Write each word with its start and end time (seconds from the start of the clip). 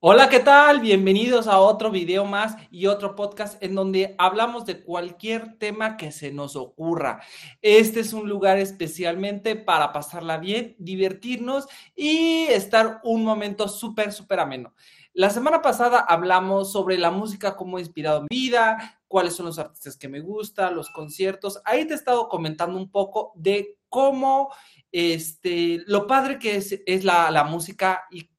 Hola, 0.00 0.28
¿qué 0.28 0.38
tal? 0.38 0.78
Bienvenidos 0.78 1.48
a 1.48 1.58
otro 1.58 1.90
video 1.90 2.24
más 2.24 2.54
y 2.70 2.86
otro 2.86 3.16
podcast 3.16 3.60
en 3.60 3.74
donde 3.74 4.14
hablamos 4.16 4.64
de 4.64 4.84
cualquier 4.84 5.58
tema 5.58 5.96
que 5.96 6.12
se 6.12 6.30
nos 6.30 6.54
ocurra. 6.54 7.20
Este 7.62 7.98
es 7.98 8.12
un 8.12 8.28
lugar 8.28 8.58
especialmente 8.58 9.56
para 9.56 9.92
pasarla 9.92 10.38
bien, 10.38 10.76
divertirnos 10.78 11.66
y 11.96 12.44
estar 12.44 13.00
un 13.02 13.24
momento 13.24 13.66
súper, 13.66 14.12
súper 14.12 14.38
ameno. 14.38 14.72
La 15.14 15.30
semana 15.30 15.62
pasada 15.62 15.98
hablamos 15.98 16.70
sobre 16.70 16.96
la 16.96 17.10
música, 17.10 17.56
cómo 17.56 17.78
ha 17.78 17.80
inspirado 17.80 18.20
mi 18.20 18.28
vida, 18.30 19.00
cuáles 19.08 19.34
son 19.34 19.46
los 19.46 19.58
artistas 19.58 19.96
que 19.96 20.08
me 20.08 20.20
gustan, 20.20 20.76
los 20.76 20.90
conciertos. 20.90 21.60
Ahí 21.64 21.84
te 21.86 21.94
he 21.94 21.96
estado 21.96 22.28
comentando 22.28 22.78
un 22.78 22.92
poco 22.92 23.32
de 23.34 23.80
cómo, 23.88 24.54
este, 24.92 25.82
lo 25.88 26.06
padre 26.06 26.38
que 26.38 26.54
es, 26.54 26.80
es 26.86 27.02
la, 27.02 27.32
la 27.32 27.42
música 27.42 28.04
y 28.12 28.30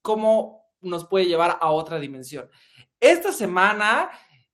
cómo 0.00 0.57
nos 0.80 1.06
puede 1.06 1.26
llevar 1.26 1.58
a 1.60 1.70
otra 1.70 1.98
dimensión. 1.98 2.48
Esta 3.00 3.32
semana 3.32 4.10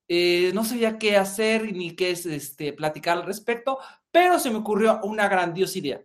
eh, 0.09 0.51
no 0.55 0.65
sabía 0.65 0.99
qué 0.99 1.17
hacer 1.17 1.73
ni 1.73 1.97
qué 1.97 2.11
es 2.11 2.27
este, 2.27 2.73
platicar 2.73 3.19
al 3.19 3.27
respecto, 3.27 3.79
pero 4.11 4.39
se 4.39 4.51
me 4.51 4.59
ocurrió 4.59 5.01
una 5.03 5.29
grandiosa 5.29 5.79
idea. 5.79 6.05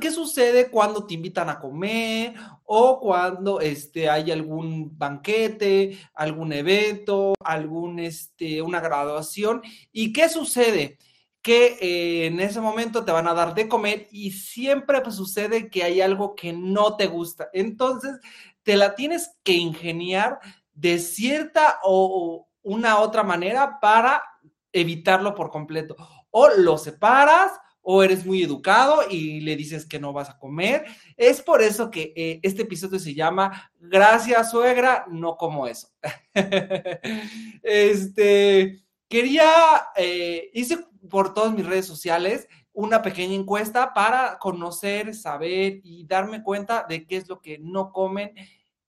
¿Qué 0.00 0.10
sucede 0.10 0.68
cuando 0.68 1.06
te 1.06 1.14
invitan 1.14 1.48
a 1.48 1.60
comer 1.60 2.34
o 2.64 2.98
cuando 2.98 3.60
este, 3.60 4.10
hay 4.10 4.32
algún 4.32 4.98
banquete, 4.98 5.96
algún 6.12 6.52
evento, 6.52 7.34
algún, 7.44 8.00
este, 8.00 8.60
una 8.62 8.80
graduación? 8.80 9.62
¿Y 9.92 10.12
qué 10.12 10.28
sucede? 10.28 10.98
Que 11.42 11.78
eh, 11.80 12.26
en 12.26 12.40
ese 12.40 12.60
momento 12.60 13.04
te 13.04 13.12
van 13.12 13.26
a 13.26 13.34
dar 13.34 13.54
de 13.54 13.68
comer 13.68 14.08
y 14.10 14.32
siempre 14.32 15.00
pues, 15.00 15.16
sucede 15.16 15.70
que 15.70 15.82
hay 15.82 16.00
algo 16.00 16.34
que 16.34 16.52
no 16.52 16.96
te 16.96 17.06
gusta. 17.06 17.48
Entonces, 17.52 18.18
te 18.62 18.76
la 18.76 18.94
tienes 18.94 19.30
que 19.42 19.54
ingeniar 19.54 20.38
de 20.74 20.98
cierta 20.98 21.78
o 21.82 22.48
una 22.62 22.98
otra 22.98 23.22
manera 23.22 23.80
para 23.80 24.22
evitarlo 24.72 25.34
por 25.34 25.50
completo. 25.50 25.96
O 26.30 26.48
lo 26.48 26.78
separas 26.78 27.52
o 27.82 28.02
eres 28.02 28.26
muy 28.26 28.42
educado 28.42 29.02
y 29.08 29.40
le 29.40 29.56
dices 29.56 29.86
que 29.86 29.98
no 29.98 30.12
vas 30.12 30.30
a 30.30 30.38
comer. 30.38 30.84
Es 31.16 31.40
por 31.40 31.62
eso 31.62 31.90
que 31.90 32.12
eh, 32.14 32.40
este 32.42 32.62
episodio 32.62 32.98
se 32.98 33.14
llama 33.14 33.72
Gracias 33.78 34.50
suegra, 34.50 35.06
no 35.10 35.36
como 35.36 35.66
eso. 35.66 35.88
este, 37.62 38.84
quería, 39.10 39.88
eh, 39.96 40.50
hice 40.54 40.78
por 41.10 41.34
todas 41.34 41.52
mis 41.52 41.66
redes 41.66 41.84
sociales 41.84 42.48
una 42.72 43.02
pequeña 43.02 43.34
encuesta 43.34 43.92
para 43.92 44.38
conocer, 44.38 45.14
saber 45.14 45.80
y 45.82 46.06
darme 46.06 46.42
cuenta 46.42 46.86
de 46.88 47.06
qué 47.06 47.16
es 47.16 47.28
lo 47.28 47.42
que 47.42 47.58
no 47.58 47.92
comen 47.92 48.32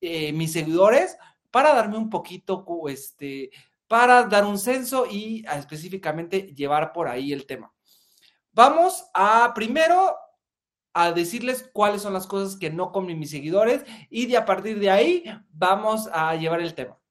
eh, 0.00 0.32
mis 0.32 0.52
seguidores, 0.52 1.18
para 1.50 1.74
darme 1.74 1.98
un 1.98 2.08
poquito, 2.08 2.64
este, 2.88 3.50
para 3.88 4.22
dar 4.22 4.46
un 4.46 4.58
censo 4.58 5.06
y 5.10 5.44
específicamente 5.52 6.54
llevar 6.54 6.92
por 6.92 7.08
ahí 7.08 7.32
el 7.32 7.44
tema. 7.44 7.72
Vamos 8.52 9.04
a 9.12 9.52
primero 9.54 10.16
a 10.94 11.10
decirles 11.10 11.68
cuáles 11.72 12.02
son 12.02 12.12
las 12.12 12.26
cosas 12.26 12.56
que 12.56 12.70
no 12.70 12.92
comen 12.92 13.18
mis 13.18 13.30
seguidores 13.30 13.84
y 14.08 14.26
de 14.26 14.36
a 14.36 14.44
partir 14.44 14.78
de 14.78 14.90
ahí 14.90 15.24
vamos 15.50 16.08
a 16.12 16.36
llevar 16.36 16.60
el 16.60 16.74
tema. 16.74 17.01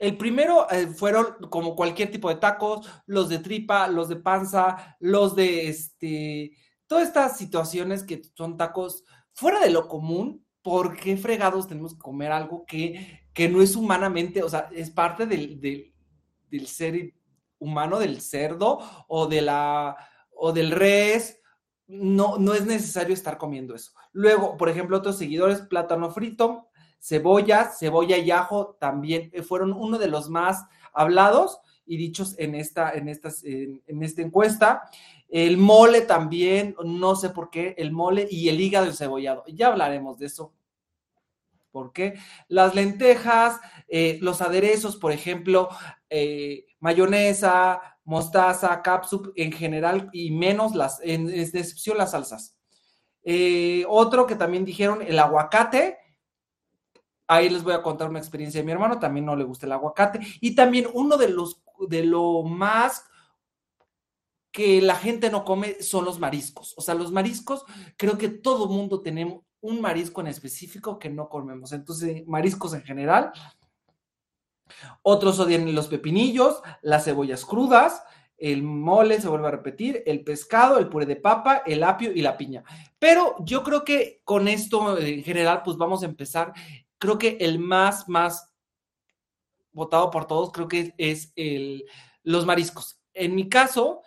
El 0.00 0.16
primero 0.16 0.66
eh, 0.70 0.86
fueron 0.86 1.26
como 1.50 1.76
cualquier 1.76 2.10
tipo 2.10 2.30
de 2.30 2.36
tacos, 2.36 2.88
los 3.04 3.28
de 3.28 3.38
tripa, 3.38 3.86
los 3.86 4.08
de 4.08 4.16
panza, 4.16 4.96
los 4.98 5.36
de 5.36 5.68
este, 5.68 6.56
todas 6.86 7.06
estas 7.06 7.36
situaciones 7.36 8.02
que 8.02 8.22
son 8.34 8.56
tacos 8.56 9.04
fuera 9.34 9.60
de 9.60 9.68
lo 9.68 9.88
común. 9.88 10.42
¿Por 10.62 10.96
qué 10.96 11.18
fregados 11.18 11.68
tenemos 11.68 11.92
que 11.92 12.00
comer 12.00 12.32
algo 12.32 12.64
que, 12.64 13.20
que 13.34 13.50
no 13.50 13.60
es 13.60 13.76
humanamente, 13.76 14.42
o 14.42 14.48
sea, 14.48 14.70
es 14.72 14.90
parte 14.90 15.26
del, 15.26 15.60
del, 15.60 16.66
ser 16.66 17.14
humano, 17.58 17.98
del 17.98 18.22
cerdo 18.22 18.78
o 19.06 19.26
de 19.26 19.42
la 19.42 19.96
o 20.30 20.52
del 20.52 20.70
res? 20.70 21.42
No, 21.86 22.38
no 22.38 22.54
es 22.54 22.64
necesario 22.64 23.12
estar 23.12 23.36
comiendo 23.36 23.74
eso. 23.74 23.92
Luego, 24.12 24.56
por 24.56 24.70
ejemplo, 24.70 24.96
otros 24.96 25.18
seguidores, 25.18 25.60
plátano 25.60 26.10
frito, 26.10 26.69
cebolla, 27.00 27.70
cebolla 27.70 28.18
y 28.18 28.30
ajo 28.30 28.76
también 28.78 29.30
eh, 29.32 29.42
fueron 29.42 29.72
uno 29.72 29.98
de 29.98 30.08
los 30.08 30.28
más 30.28 30.66
hablados 30.92 31.58
y 31.86 31.96
dichos 31.96 32.34
en 32.38 32.54
esta, 32.54 32.92
en 32.92 33.08
estas, 33.08 33.42
en, 33.42 33.82
esta 34.02 34.22
encuesta. 34.22 34.82
El 35.28 35.56
mole 35.56 36.02
también, 36.02 36.76
no 36.84 37.16
sé 37.16 37.30
por 37.30 37.50
qué, 37.50 37.74
el 37.78 37.90
mole 37.90 38.28
y 38.30 38.48
el 38.48 38.60
hígado 38.60 38.86
encebollado. 38.86 39.44
Ya 39.48 39.68
hablaremos 39.68 40.18
de 40.18 40.26
eso. 40.26 40.52
¿Por 41.72 41.92
qué? 41.92 42.14
Las 42.48 42.74
lentejas, 42.74 43.60
eh, 43.88 44.18
los 44.20 44.40
aderezos, 44.40 44.96
por 44.96 45.12
ejemplo, 45.12 45.68
eh, 46.08 46.66
mayonesa, 46.80 47.80
mostaza, 48.04 48.82
capsup 48.82 49.32
en 49.36 49.52
general 49.52 50.10
y 50.12 50.32
menos 50.32 50.74
las, 50.74 51.00
en, 51.02 51.28
excepción 51.30 51.96
las 51.96 52.10
salsas. 52.10 52.56
otro 53.88 54.26
que 54.26 54.34
también 54.34 54.64
dijeron, 54.64 55.00
el 55.02 55.18
aguacate, 55.18 55.99
Ahí 57.32 57.48
les 57.48 57.62
voy 57.62 57.74
a 57.74 57.82
contar 57.82 58.10
una 58.10 58.18
experiencia 58.18 58.60
de 58.60 58.64
mi 58.64 58.72
hermano, 58.72 58.98
también 58.98 59.24
no 59.24 59.36
le 59.36 59.44
gusta 59.44 59.64
el 59.64 59.70
aguacate. 59.70 60.18
Y 60.40 60.56
también 60.56 60.88
uno 60.92 61.16
de 61.16 61.28
los, 61.28 61.62
de 61.88 62.02
lo 62.02 62.42
más 62.42 63.04
que 64.50 64.82
la 64.82 64.96
gente 64.96 65.30
no 65.30 65.44
come 65.44 65.80
son 65.80 66.04
los 66.04 66.18
mariscos. 66.18 66.74
O 66.76 66.80
sea, 66.80 66.96
los 66.96 67.12
mariscos, 67.12 67.64
creo 67.96 68.18
que 68.18 68.28
todo 68.28 68.66
mundo 68.66 69.00
tenemos 69.00 69.44
un 69.60 69.80
marisco 69.80 70.20
en 70.20 70.26
específico 70.26 70.98
que 70.98 71.08
no 71.08 71.28
comemos. 71.28 71.70
Entonces, 71.70 72.26
mariscos 72.26 72.74
en 72.74 72.82
general. 72.82 73.30
Otros 75.02 75.38
odian 75.38 75.72
los 75.72 75.86
pepinillos, 75.86 76.60
las 76.82 77.04
cebollas 77.04 77.44
crudas, 77.44 78.02
el 78.40 78.64
mole, 78.64 79.20
se 79.20 79.28
vuelve 79.28 79.46
a 79.46 79.52
repetir, 79.52 80.02
el 80.06 80.24
pescado, 80.24 80.78
el 80.78 80.88
puré 80.88 81.06
de 81.06 81.16
papa, 81.16 81.62
el 81.64 81.84
apio 81.84 82.10
y 82.10 82.22
la 82.22 82.36
piña. 82.36 82.64
Pero 82.98 83.36
yo 83.44 83.62
creo 83.62 83.84
que 83.84 84.22
con 84.24 84.48
esto 84.48 84.98
en 84.98 85.22
general, 85.22 85.62
pues 85.62 85.76
vamos 85.76 86.02
a 86.02 86.06
empezar 86.06 86.54
creo 87.00 87.18
que 87.18 87.38
el 87.40 87.58
más, 87.58 88.08
más 88.08 88.54
votado 89.72 90.10
por 90.10 90.26
todos, 90.26 90.52
creo 90.52 90.68
que 90.68 90.94
es 90.98 91.32
el, 91.34 91.86
los 92.22 92.46
mariscos. 92.46 93.00
En 93.14 93.34
mi 93.34 93.48
caso, 93.48 94.02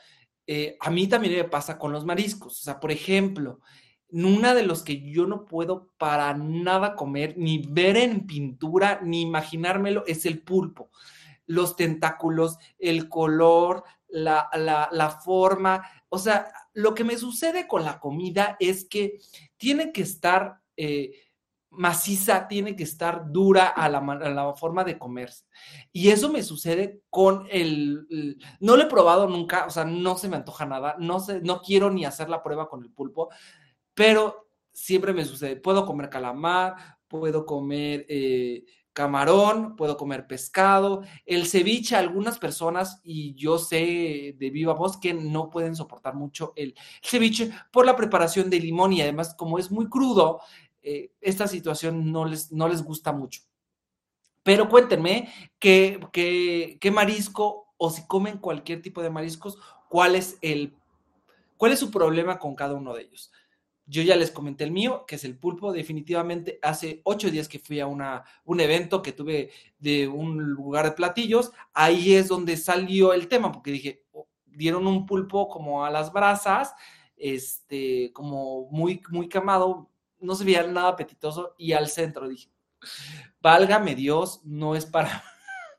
eh, 0.48 0.78
a 0.80 0.90
mí 0.90 1.08
también 1.08 1.34
me 1.36 1.44
pasa 1.44 1.78
con 1.78 1.92
los 1.92 2.06
mariscos. 2.06 2.62
O 2.62 2.64
sea, 2.64 2.80
por 2.80 2.92
ejemplo, 2.92 3.60
una 4.10 4.54
de 4.54 4.64
los 4.64 4.84
que 4.84 5.02
yo 5.12 5.26
no 5.26 5.46
puedo 5.46 5.92
para 5.98 6.34
nada 6.36 6.96
comer, 6.96 7.36
ni 7.38 7.66
ver 7.68 7.98
en 7.98 8.28
pintura, 8.28 9.02
ni 9.04 9.22
imaginármelo, 9.22 10.06
es 10.06 10.26
el 10.26 10.44
pulpo. 10.44 10.92
Los 11.48 11.76
tentáculos, 11.76 12.58
el 12.78 13.10
color, 13.10 13.84
la, 14.08 14.50
la 14.92 15.10
forma. 15.10 15.84
O 16.10 16.20
sea, 16.20 16.54
lo 16.74 16.94
que 16.94 17.04
me 17.04 17.18
sucede 17.18 17.68
con 17.68 17.84
la 17.84 18.00
comida 18.00 18.56
es 18.60 18.86
que 18.86 19.20
tiene 19.58 19.92
que 19.92 20.04
estar... 20.04 20.62
Eh, 20.78 21.12
maciza, 21.76 22.48
tiene 22.48 22.76
que 22.76 22.84
estar 22.84 23.32
dura 23.32 23.68
a 23.68 23.90
la, 23.90 24.54
forma 24.56 24.84
de 24.84 24.98
comerse. 24.98 25.46
Y 25.92 26.10
eso 26.10 26.30
me 26.30 26.44
sucede 26.44 27.02
con 27.10 27.48
el, 27.50 28.38
no 28.60 28.78
lo 28.78 28.84
he 28.84 28.88
probado 28.88 29.28
nunca, 29.28 29.66
o 29.66 29.70
sea, 29.70 29.86
no 29.86 30.18
se 30.18 30.30
me 30.30 30.36
antoja 30.36 30.66
nada, 30.66 30.96
no, 31.00 31.20
sé, 31.20 31.42
no 31.42 31.62
quiero 31.62 31.90
ni 31.90 32.06
hacer 32.06 32.30
la 32.30 32.44
prueba 32.44 32.70
con 32.70 32.84
el 32.84 32.92
pulpo, 32.92 33.30
pero 33.94 34.48
siempre 34.72 35.14
me 35.14 35.26
sucede, 35.26 35.56
puedo 35.56 35.86
comer 35.86 36.10
calamar, 36.10 36.76
puedo 37.08 37.46
comer 37.46 38.06
eh, 38.10 38.66
camarón, 38.94 39.76
puedo 39.76 39.98
comer 39.98 40.28
pescado, 40.28 41.04
el 41.26 41.48
ceviche, 41.48 41.96
algunas 41.96 42.38
personas, 42.40 43.02
y 43.04 43.34
yo 43.34 43.58
sé 43.58 44.36
de 44.38 44.50
viva 44.52 44.74
voz 44.74 44.98
que 44.98 45.14
no 45.14 45.50
pueden 45.50 45.76
soportar 45.76 46.16
mucho 46.16 46.54
el 46.56 46.76
ceviche 47.02 47.52
por 47.72 47.86
la 47.86 47.96
preparación 47.96 48.50
de 48.50 48.60
limón 48.60 48.94
y 48.94 49.02
además 49.02 49.36
como 49.36 49.58
es 49.58 49.72
muy 49.72 49.90
crudo, 49.90 50.42
eh, 50.84 51.12
esta 51.22 51.48
situación 51.48 52.12
no 52.12 52.26
les, 52.26 52.52
no 52.52 52.68
les 52.68 52.84
gusta 52.84 53.12
mucho. 53.14 53.42
Pero 54.44 54.68
cuéntenme 54.68 55.30
qué, 55.58 56.00
qué, 56.12 56.92
marisco 56.92 57.74
o 57.78 57.90
si 57.90 58.06
comen 58.06 58.38
cualquier 58.38 58.82
tipo 58.82 59.02
de 59.02 59.10
mariscos, 59.10 59.58
cuál 59.90 60.16
es 60.16 60.38
el 60.42 60.76
cuál 61.56 61.72
es 61.72 61.80
su 61.80 61.90
problema 61.90 62.40
con 62.40 62.56
cada 62.56 62.74
uno 62.74 62.94
de 62.94 63.04
ellos. 63.04 63.32
Yo 63.86 64.02
ya 64.02 64.18
les 64.18 64.32
comenté 64.32 64.66
el 64.66 64.72
mío, 64.72 65.06
que 65.08 65.16
es 65.16 65.24
el 65.24 65.38
pulpo. 65.38 65.72
Definitivamente 65.72 66.60
hace 66.62 67.02
ocho 67.06 67.32
días 67.32 67.48
que 67.48 67.60
fui 67.60 67.80
a 67.80 67.88
una, 67.88 68.26
un 68.44 68.60
evento 68.60 69.02
que 69.02 69.14
tuve 69.14 69.52
de 69.80 70.08
un 70.10 70.42
lugar 70.42 70.86
de 70.86 70.92
platillos. 70.92 71.52
Ahí 71.74 72.14
es 72.14 72.28
donde 72.28 72.58
salió 72.58 73.14
el 73.14 73.30
tema, 73.30 73.52
porque 73.52 73.72
dije, 73.72 74.06
oh, 74.12 74.28
dieron 74.46 74.88
un 74.88 75.06
pulpo 75.06 75.48
como 75.48 75.86
a 75.86 75.90
las 75.90 76.12
brasas, 76.12 76.74
este, 77.16 78.12
como 78.14 78.70
muy, 78.72 79.02
muy 79.10 79.30
quemado, 79.30 79.90
no 80.24 80.36
se 80.36 80.44
veía 80.44 80.66
nada 80.68 80.90
apetitoso 80.90 81.56
y 81.58 81.74
al 81.74 81.90
centro 81.90 82.28
dije, 82.28 82.50
válgame 83.42 83.96
Dios, 83.96 84.42
no 84.44 84.76
es 84.76 84.86
para, 84.86 85.24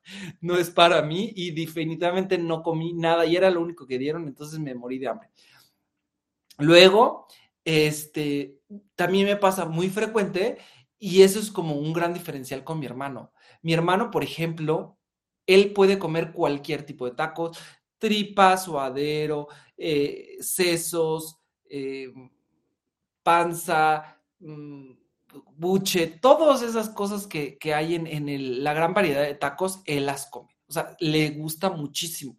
no 0.41 0.57
es 0.57 0.71
para 0.71 1.03
mí 1.03 1.33
y 1.35 1.51
definitivamente 1.51 2.39
no 2.39 2.63
comí 2.63 2.93
nada 2.93 3.27
y 3.27 3.37
era 3.37 3.51
lo 3.51 3.61
único 3.61 3.87
que 3.87 3.99
dieron, 3.99 4.27
entonces 4.29 4.59
me 4.59 4.75
morí 4.75 4.99
de 4.99 5.09
hambre. 5.09 5.31
Luego, 6.59 7.27
este, 7.65 8.61
también 8.95 9.27
me 9.27 9.37
pasa 9.37 9.65
muy 9.65 9.89
frecuente 9.89 10.59
Y 10.99 11.23
eso 11.23 11.39
es 11.41 11.51
como 11.51 11.77
un 11.77 11.93
gran 11.93 12.15
diferencial 12.15 12.65
con 12.65 12.79
mi 12.79 12.87
hermano. 12.87 13.33
Mi 13.63 13.75
hermano, 13.75 14.11
por 14.11 14.25
ejemplo, 14.25 14.99
él 15.47 15.73
puede 15.75 15.99
comer 15.99 16.33
cualquier 16.33 16.87
tipo 16.87 17.07
de 17.07 17.15
tacos, 17.17 17.59
tripa, 17.99 18.57
suadero, 18.57 19.49
eh, 19.77 20.37
sesos, 20.41 21.39
eh, 21.69 22.13
panza, 23.23 24.23
buche, 25.57 26.07
todas 26.07 26.63
esas 26.63 26.91
cosas 26.91 27.27
que, 27.27 27.59
hay 27.75 27.95
en, 27.95 28.65
la 28.65 28.75
gran 28.75 28.95
variedad 28.95 29.23
de 29.23 29.35
tacos, 29.35 29.81
él 29.87 30.07
las 30.07 30.27
come. 30.27 30.57
O 30.69 30.73
sea, 30.73 30.97
le 31.01 31.31
gusta 31.31 31.71
muchísimo. 31.71 32.37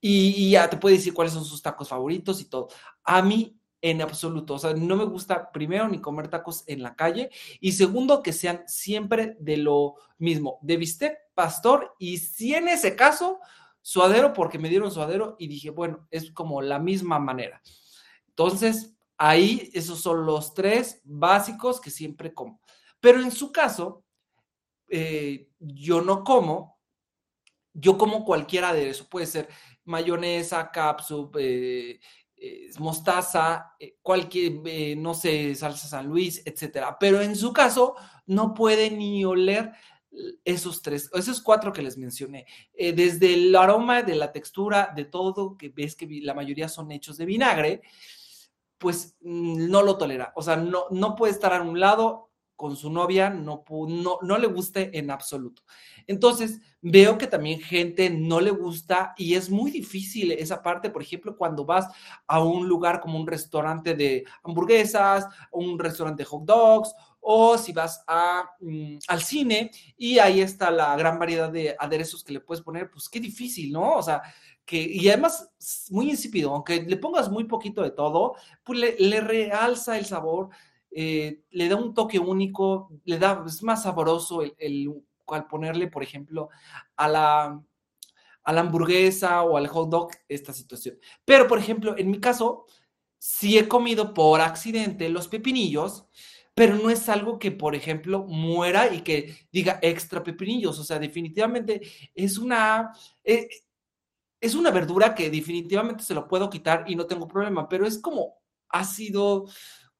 Y, 0.00 0.50
ya 0.50 0.68
te 0.70 0.76
puede 0.76 0.96
decir 0.96 1.12
cuáles 1.12 1.32
son 1.34 1.44
sus 1.44 1.62
tacos 1.62 1.88
favoritos 1.88 2.40
y 2.40 2.44
todo. 2.46 2.68
A 3.04 3.22
mí, 3.22 3.56
en 3.82 4.02
absoluto, 4.02 4.54
o 4.54 4.58
sea, 4.58 4.74
no 4.74 4.96
me 4.96 5.04
gusta 5.04 5.50
primero 5.50 5.88
ni 5.88 6.00
comer 6.00 6.28
tacos 6.28 6.64
en 6.66 6.82
la 6.82 6.94
calle 6.94 7.30
y 7.60 7.72
segundo 7.72 8.22
que 8.22 8.34
sean 8.34 8.62
siempre 8.66 9.36
de 9.40 9.56
lo 9.56 9.94
mismo, 10.18 10.58
de 10.60 10.76
bistec, 10.76 11.16
pastor 11.34 11.94
y 11.98 12.18
si 12.18 12.54
en 12.54 12.68
ese 12.68 12.94
caso, 12.94 13.40
suadero 13.80 14.34
porque 14.34 14.58
me 14.58 14.68
dieron 14.68 14.90
suadero 14.90 15.36
y 15.38 15.48
dije, 15.48 15.70
bueno, 15.70 16.06
es 16.10 16.30
como 16.30 16.60
la 16.60 16.78
misma 16.78 17.18
manera. 17.18 17.62
Entonces, 18.28 18.94
ahí 19.20 19.70
esos 19.74 20.00
son 20.00 20.24
los 20.24 20.54
tres 20.54 21.02
básicos 21.04 21.78
que 21.78 21.90
siempre 21.90 22.32
como. 22.32 22.58
Pero 23.00 23.20
en 23.20 23.30
su 23.30 23.52
caso, 23.52 24.02
eh, 24.88 25.50
yo 25.58 26.00
no 26.00 26.24
como, 26.24 26.80
yo 27.74 27.98
como 27.98 28.24
cualquier 28.24 28.64
aderezo, 28.64 29.06
puede 29.10 29.26
ser 29.26 29.48
mayonesa, 29.84 30.70
capsup, 30.70 31.36
eh, 31.38 32.00
eh, 32.34 32.70
mostaza, 32.78 33.74
cualquier, 34.00 34.96
no 34.96 35.12
sé, 35.12 35.54
salsa 35.54 35.86
San 35.86 36.06
Luis, 36.06 36.40
etcétera. 36.46 36.96
Pero 36.98 37.20
en 37.20 37.36
su 37.36 37.52
caso, 37.52 37.96
no 38.24 38.54
puede 38.54 38.90
ni 38.90 39.22
oler 39.26 39.70
esos 40.46 40.80
tres, 40.80 41.10
esos 41.12 41.42
cuatro 41.42 41.74
que 41.74 41.82
les 41.82 41.98
mencioné, 41.98 42.46
desde 42.72 43.34
el 43.34 43.54
aroma, 43.54 44.02
de 44.02 44.14
la 44.16 44.32
textura, 44.32 44.92
de 44.96 45.04
todo, 45.04 45.58
que 45.58 45.68
ves 45.68 45.94
que 45.94 46.08
la 46.22 46.32
mayoría 46.32 46.70
son 46.70 46.90
hechos 46.90 47.18
de 47.18 47.26
vinagre, 47.26 47.82
pues 48.80 49.14
mm, 49.20 49.70
no 49.70 49.82
lo 49.82 49.98
tolera. 49.98 50.32
O 50.34 50.42
sea, 50.42 50.56
no, 50.56 50.86
no 50.90 51.14
puede 51.14 51.32
estar 51.32 51.52
a 51.52 51.62
un 51.62 51.78
lado 51.78 52.30
con 52.56 52.76
su 52.76 52.90
novia, 52.90 53.30
no, 53.30 53.64
no, 53.70 54.18
no 54.20 54.38
le 54.38 54.46
guste 54.46 54.98
en 54.98 55.10
absoluto. 55.10 55.62
Entonces, 56.06 56.60
veo 56.82 57.16
que 57.16 57.26
también 57.26 57.60
gente 57.60 58.10
no 58.10 58.40
le 58.40 58.50
gusta 58.50 59.14
y 59.16 59.34
es 59.34 59.48
muy 59.48 59.70
difícil 59.70 60.32
esa 60.32 60.62
parte, 60.62 60.90
por 60.90 61.00
ejemplo, 61.00 61.36
cuando 61.36 61.64
vas 61.64 61.88
a 62.26 62.42
un 62.42 62.68
lugar 62.68 63.00
como 63.00 63.18
un 63.18 63.26
restaurante 63.26 63.94
de 63.94 64.24
hamburguesas, 64.42 65.26
un 65.52 65.78
restaurante 65.78 66.22
de 66.22 66.26
hot 66.26 66.44
dogs, 66.44 66.94
o 67.20 67.56
si 67.56 67.72
vas 67.72 68.02
a, 68.06 68.50
mm, 68.60 68.96
al 69.08 69.22
cine 69.22 69.70
y 69.96 70.18
ahí 70.18 70.40
está 70.40 70.70
la 70.70 70.96
gran 70.96 71.18
variedad 71.18 71.50
de 71.50 71.76
aderezos 71.78 72.22
que 72.22 72.32
le 72.32 72.40
puedes 72.40 72.62
poner, 72.62 72.90
pues 72.90 73.08
qué 73.08 73.20
difícil, 73.20 73.72
¿no? 73.72 73.96
O 73.96 74.02
sea, 74.02 74.22
y 74.78 75.08
además 75.08 75.50
muy 75.90 76.10
insípido, 76.10 76.54
aunque 76.54 76.82
le 76.82 76.96
pongas 76.96 77.30
muy 77.30 77.44
poquito 77.44 77.82
de 77.82 77.90
todo, 77.90 78.34
pues 78.64 78.78
le, 78.98 79.20
realza 79.20 79.98
el 79.98 80.06
sabor, 80.06 80.50
eh, 80.90 81.42
le 81.50 81.68
da 81.68 81.76
un 81.76 81.94
toque 81.94 82.18
único, 82.18 82.90
le 83.04 83.18
da, 83.18 83.44
es 83.46 83.62
más 83.62 83.82
sabroso 83.84 84.42
el, 84.42 85.02
al 85.26 85.46
ponerle, 85.46 85.88
por 85.88 86.02
ejemplo, 86.02 86.48
a 86.96 87.08
la, 87.08 87.62
a 88.42 88.52
la 88.52 88.60
hamburguesa 88.60 89.42
o 89.42 89.56
al 89.56 89.68
hot 89.68 89.88
dog 89.88 90.10
esta 90.28 90.52
situación. 90.52 90.98
Pero, 91.24 91.46
por 91.46 91.58
ejemplo, 91.58 91.96
en 91.96 92.10
mi 92.10 92.20
caso, 92.20 92.66
sí 93.18 93.58
he 93.58 93.68
comido 93.68 94.14
por 94.14 94.40
accidente 94.40 95.08
los 95.08 95.28
pepinillos, 95.28 96.06
pero 96.54 96.76
no 96.76 96.90
es 96.90 97.08
algo 97.08 97.38
que, 97.38 97.52
por 97.52 97.74
ejemplo, 97.74 98.24
muera 98.24 98.92
y 98.92 99.02
que 99.02 99.36
diga 99.52 99.78
extra 99.82 100.22
pepinillos. 100.22 100.78
O 100.78 100.84
sea, 100.84 100.98
definitivamente 100.98 101.80
es 102.14 102.38
una... 102.38 102.92
Eh, 103.24 103.48
es 104.40 104.54
una 104.54 104.70
verdura 104.70 105.14
que 105.14 105.30
definitivamente 105.30 106.04
se 106.04 106.14
lo 106.14 106.26
puedo 106.28 106.50
quitar 106.50 106.84
y 106.86 106.96
no 106.96 107.06
tengo 107.06 107.28
problema, 107.28 107.68
pero 107.68 107.86
es 107.86 107.98
como 107.98 108.40
ha 108.70 108.84
sido 108.84 109.46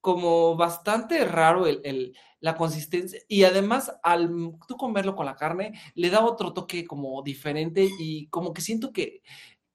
como 0.00 0.56
bastante 0.56 1.24
raro 1.24 1.66
el, 1.66 2.16
la 2.40 2.56
consistencia 2.56 3.20
y 3.28 3.44
además 3.44 3.92
al 4.02 4.30
tú 4.66 4.76
comerlo 4.76 5.14
con 5.14 5.26
la 5.26 5.36
carne 5.36 5.78
le 5.94 6.08
da 6.08 6.24
otro 6.24 6.52
toque 6.54 6.86
como 6.86 7.22
diferente 7.22 7.88
y 7.98 8.28
como 8.28 8.54
que 8.54 8.62
siento 8.62 8.92
que, 8.92 9.22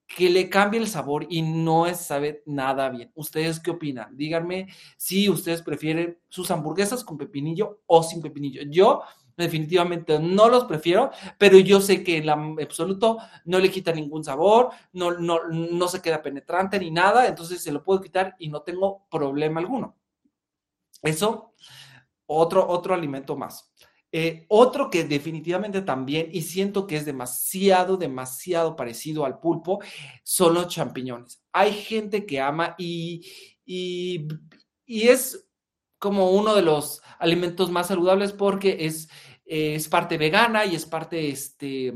que 0.07 0.29
le 0.29 0.49
cambia 0.49 0.79
el 0.79 0.87
sabor 0.87 1.27
y 1.29 1.43
no 1.43 1.85
es, 1.85 1.99
sabe 1.99 2.41
nada 2.45 2.89
bien. 2.89 3.11
¿Ustedes 3.15 3.59
qué 3.59 3.71
opinan? 3.71 4.15
Díganme 4.17 4.67
si 4.97 5.29
ustedes 5.29 5.61
prefieren 5.61 6.17
sus 6.27 6.49
hamburguesas 6.49 7.03
con 7.03 7.17
pepinillo 7.17 7.81
o 7.85 8.01
sin 8.01 8.21
pepinillo. 8.21 8.63
Yo 8.69 9.03
definitivamente 9.37 10.19
no 10.19 10.49
los 10.49 10.65
prefiero, 10.65 11.11
pero 11.37 11.57
yo 11.59 11.81
sé 11.81 12.03
que 12.03 12.17
en 12.17 12.29
absoluto 12.29 13.17
no 13.45 13.59
le 13.59 13.69
quita 13.69 13.91
ningún 13.91 14.23
sabor, 14.23 14.69
no, 14.93 15.11
no, 15.11 15.47
no 15.49 15.87
se 15.87 16.01
queda 16.01 16.21
penetrante 16.21 16.79
ni 16.79 16.91
nada, 16.91 17.27
entonces 17.27 17.61
se 17.61 17.71
lo 17.71 17.83
puedo 17.83 18.01
quitar 18.01 18.35
y 18.39 18.49
no 18.49 18.61
tengo 18.61 19.07
problema 19.09 19.59
alguno. 19.59 19.97
Eso, 21.01 21.53
otro, 22.25 22.67
otro 22.67 22.93
alimento 22.93 23.35
más. 23.35 23.71
Eh, 24.11 24.45
otro 24.47 24.89
que 24.89 25.03
definitivamente 25.03 25.81
también, 25.81 26.29
y 26.31 26.41
siento 26.41 26.87
que 26.87 26.95
es 26.95 27.05
demasiado, 27.05 27.97
demasiado 27.97 28.75
parecido 28.75 29.25
al 29.25 29.39
pulpo, 29.39 29.79
son 30.23 30.53
los 30.53 30.69
champiñones. 30.69 31.43
Hay 31.51 31.73
gente 31.73 32.25
que 32.25 32.39
ama 32.39 32.75
y, 32.77 33.29
y 33.65 35.07
es 35.07 35.44
como 35.99 36.31
uno 36.31 36.55
de 36.55 36.61
los 36.61 37.01
alimentos 37.19 37.71
más 37.71 37.87
saludables 37.87 38.31
porque 38.31 38.85
es, 38.85 39.09
es 39.45 39.87
parte 39.87 40.17
vegana 40.17 40.65
y 40.65 40.75
es 40.75 40.85
parte 40.85 41.29
este, 41.29 41.93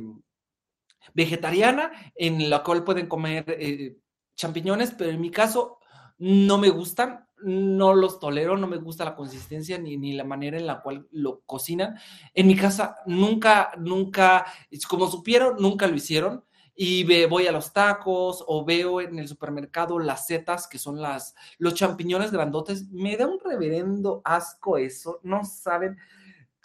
vegetariana, 1.14 1.92
en 2.16 2.50
la 2.50 2.64
cual 2.64 2.84
pueden 2.84 3.08
comer 3.08 3.46
eh, 3.48 3.98
champiñones, 4.36 4.92
pero 4.92 5.10
en 5.12 5.22
mi 5.22 5.32
caso 5.32 5.80
no 6.18 6.58
me 6.58 6.70
gustan, 6.70 7.26
no 7.42 7.94
los 7.94 8.20
tolero, 8.20 8.58
no 8.58 8.68
me 8.68 8.78
gusta 8.78 9.06
la 9.06 9.16
consistencia 9.16 9.78
ni, 9.78 9.98
ni, 9.98 10.14
la 10.14 10.26
manera 10.26 10.58
en 10.58 10.68
la 10.68 10.82
cual 10.82 11.08
lo 11.12 11.42
cocinan. 11.46 11.98
En 12.34 12.48
mi 12.48 12.56
casa 12.56 12.98
nunca, 13.06 13.72
nunca, 13.78 14.46
como 14.90 15.10
supieron, 15.10 15.56
nunca 15.60 15.88
lo 15.88 15.96
hicieron 15.96 16.44
y 16.82 17.26
voy 17.26 17.46
a 17.46 17.52
los 17.52 17.74
tacos 17.74 18.42
o 18.48 18.64
veo 18.64 19.02
en 19.02 19.20
el 19.20 19.28
supermercado 19.28 20.00
las 20.00 20.28
setas, 20.28 20.66
que 20.66 20.80
son 20.80 21.02
las, 21.02 21.36
los 21.58 21.74
champiñones 21.74 22.32
grandotes, 22.32 22.90
me 22.90 23.18
da 23.18 23.28
un 23.28 23.38
reverendo 23.38 24.22
asco 24.24 24.78
eso, 24.78 25.20
no 25.24 25.44
saben 25.44 25.98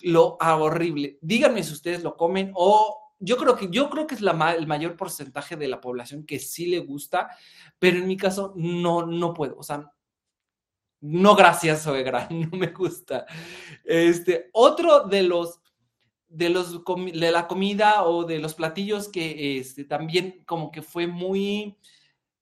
lo 0.02 0.36
horrible. 0.38 1.18
Díganme 1.20 1.64
si 1.64 1.72
ustedes 1.72 2.04
lo 2.04 2.16
comen 2.16 2.52
o 2.54 3.16
yo 3.18 3.36
creo 3.36 3.56
que, 3.56 3.68
yo 3.70 3.90
creo 3.90 4.06
que 4.06 4.14
es 4.14 4.20
la, 4.20 4.52
el 4.52 4.68
mayor 4.68 4.96
porcentaje 4.96 5.56
de 5.56 5.66
la 5.66 5.80
población 5.80 6.24
que 6.24 6.38
sí 6.38 6.66
le 6.66 6.78
gusta, 6.78 7.30
pero 7.80 7.98
en 7.98 8.06
mi 8.06 8.16
caso 8.16 8.52
no, 8.54 9.04
no 9.04 9.34
puedo, 9.34 9.56
o 9.58 9.64
sea, 9.64 9.90
no 11.00 11.34
gracias, 11.34 11.82
suegra, 11.82 12.28
no 12.30 12.56
me 12.56 12.68
gusta. 12.68 13.26
Este, 13.82 14.48
otro 14.52 15.08
de 15.08 15.24
los 15.24 15.60
de, 16.34 16.50
los, 16.50 16.82
de 16.84 17.30
la 17.30 17.46
comida 17.46 18.04
o 18.04 18.24
de 18.24 18.38
los 18.38 18.54
platillos 18.54 19.08
que 19.08 19.58
este, 19.58 19.84
también 19.84 20.42
como 20.46 20.70
que 20.70 20.82
fue 20.82 21.06
muy 21.06 21.76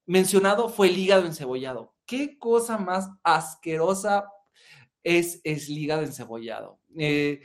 mencionado 0.07 0.69
fue 0.69 0.89
el 0.89 0.99
hígado 0.99 1.27
encebollado. 1.27 1.95
¿Qué 2.07 2.39
cosa 2.39 2.79
más 2.79 3.11
asquerosa 3.23 4.27
es, 5.03 5.41
es 5.45 5.69
el 5.69 5.79
hígado 5.79 6.03
encebollado? 6.03 6.81
Eh, 6.97 7.43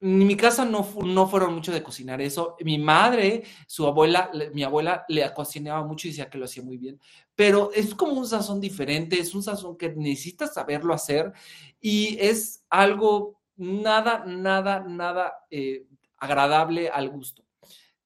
en 0.00 0.18
mi 0.18 0.36
casa 0.36 0.66
no, 0.66 0.86
no 1.02 1.26
fueron 1.26 1.54
mucho 1.54 1.72
de 1.72 1.82
cocinar 1.82 2.20
eso. 2.20 2.56
Mi 2.60 2.76
madre, 2.76 3.42
su 3.66 3.86
abuela, 3.86 4.30
mi 4.52 4.62
abuela 4.62 5.04
le 5.08 5.32
cocinaba 5.32 5.82
mucho 5.82 6.06
y 6.06 6.10
decía 6.10 6.28
que 6.28 6.36
lo 6.36 6.44
hacía 6.44 6.62
muy 6.62 6.76
bien. 6.76 7.00
Pero 7.34 7.70
es 7.72 7.94
como 7.94 8.12
un 8.12 8.26
sazón 8.26 8.60
diferente, 8.60 9.18
es 9.18 9.34
un 9.34 9.42
sazón 9.42 9.78
que 9.78 9.94
necesitas 9.94 10.52
saberlo 10.52 10.92
hacer 10.92 11.32
y 11.80 12.18
es 12.20 12.64
algo 12.68 13.40
nada, 13.56 14.24
nada, 14.26 14.80
nada 14.80 15.34
eh, 15.50 15.86
agradable 16.18 16.88
al 16.88 17.08
gusto. 17.08 17.44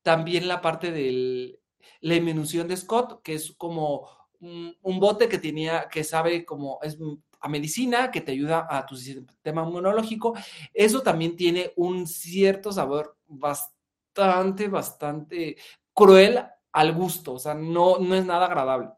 También 0.03 0.49
la 0.49 0.61
parte 0.61 0.91
de 0.91 1.61
la 2.01 2.15
disminución 2.15 2.69
de 2.69 2.77
Scott, 2.77 3.23
que 3.23 3.35
es 3.35 3.53
como 3.57 4.09
un, 4.41 5.01
bote 5.01 5.29
que 5.29 5.39
tenía, 5.39 5.89
que 5.89 6.05
sabe 6.05 6.45
como 6.45 6.79
es 6.83 6.99
a 7.41 7.49
medicina, 7.49 8.11
que 8.11 8.21
te 8.21 8.33
ayuda 8.33 8.67
a 8.69 8.87
tu 8.87 8.97
sistema 8.97 9.63
inmunológico. 9.63 10.35
Eso 10.73 11.03
también 11.03 11.37
tiene 11.37 11.73
un 11.77 12.07
cierto 12.07 12.73
sabor 12.73 13.17
bastante, 13.27 14.69
bastante 14.69 15.57
cruel 15.95 16.45
al 16.73 16.93
gusto, 16.95 17.35
o 17.35 17.39
sea, 17.39 17.55
no, 17.55 17.99
no 17.99 18.15
es 18.15 18.25
nada 18.25 18.47
agradable. 18.47 18.91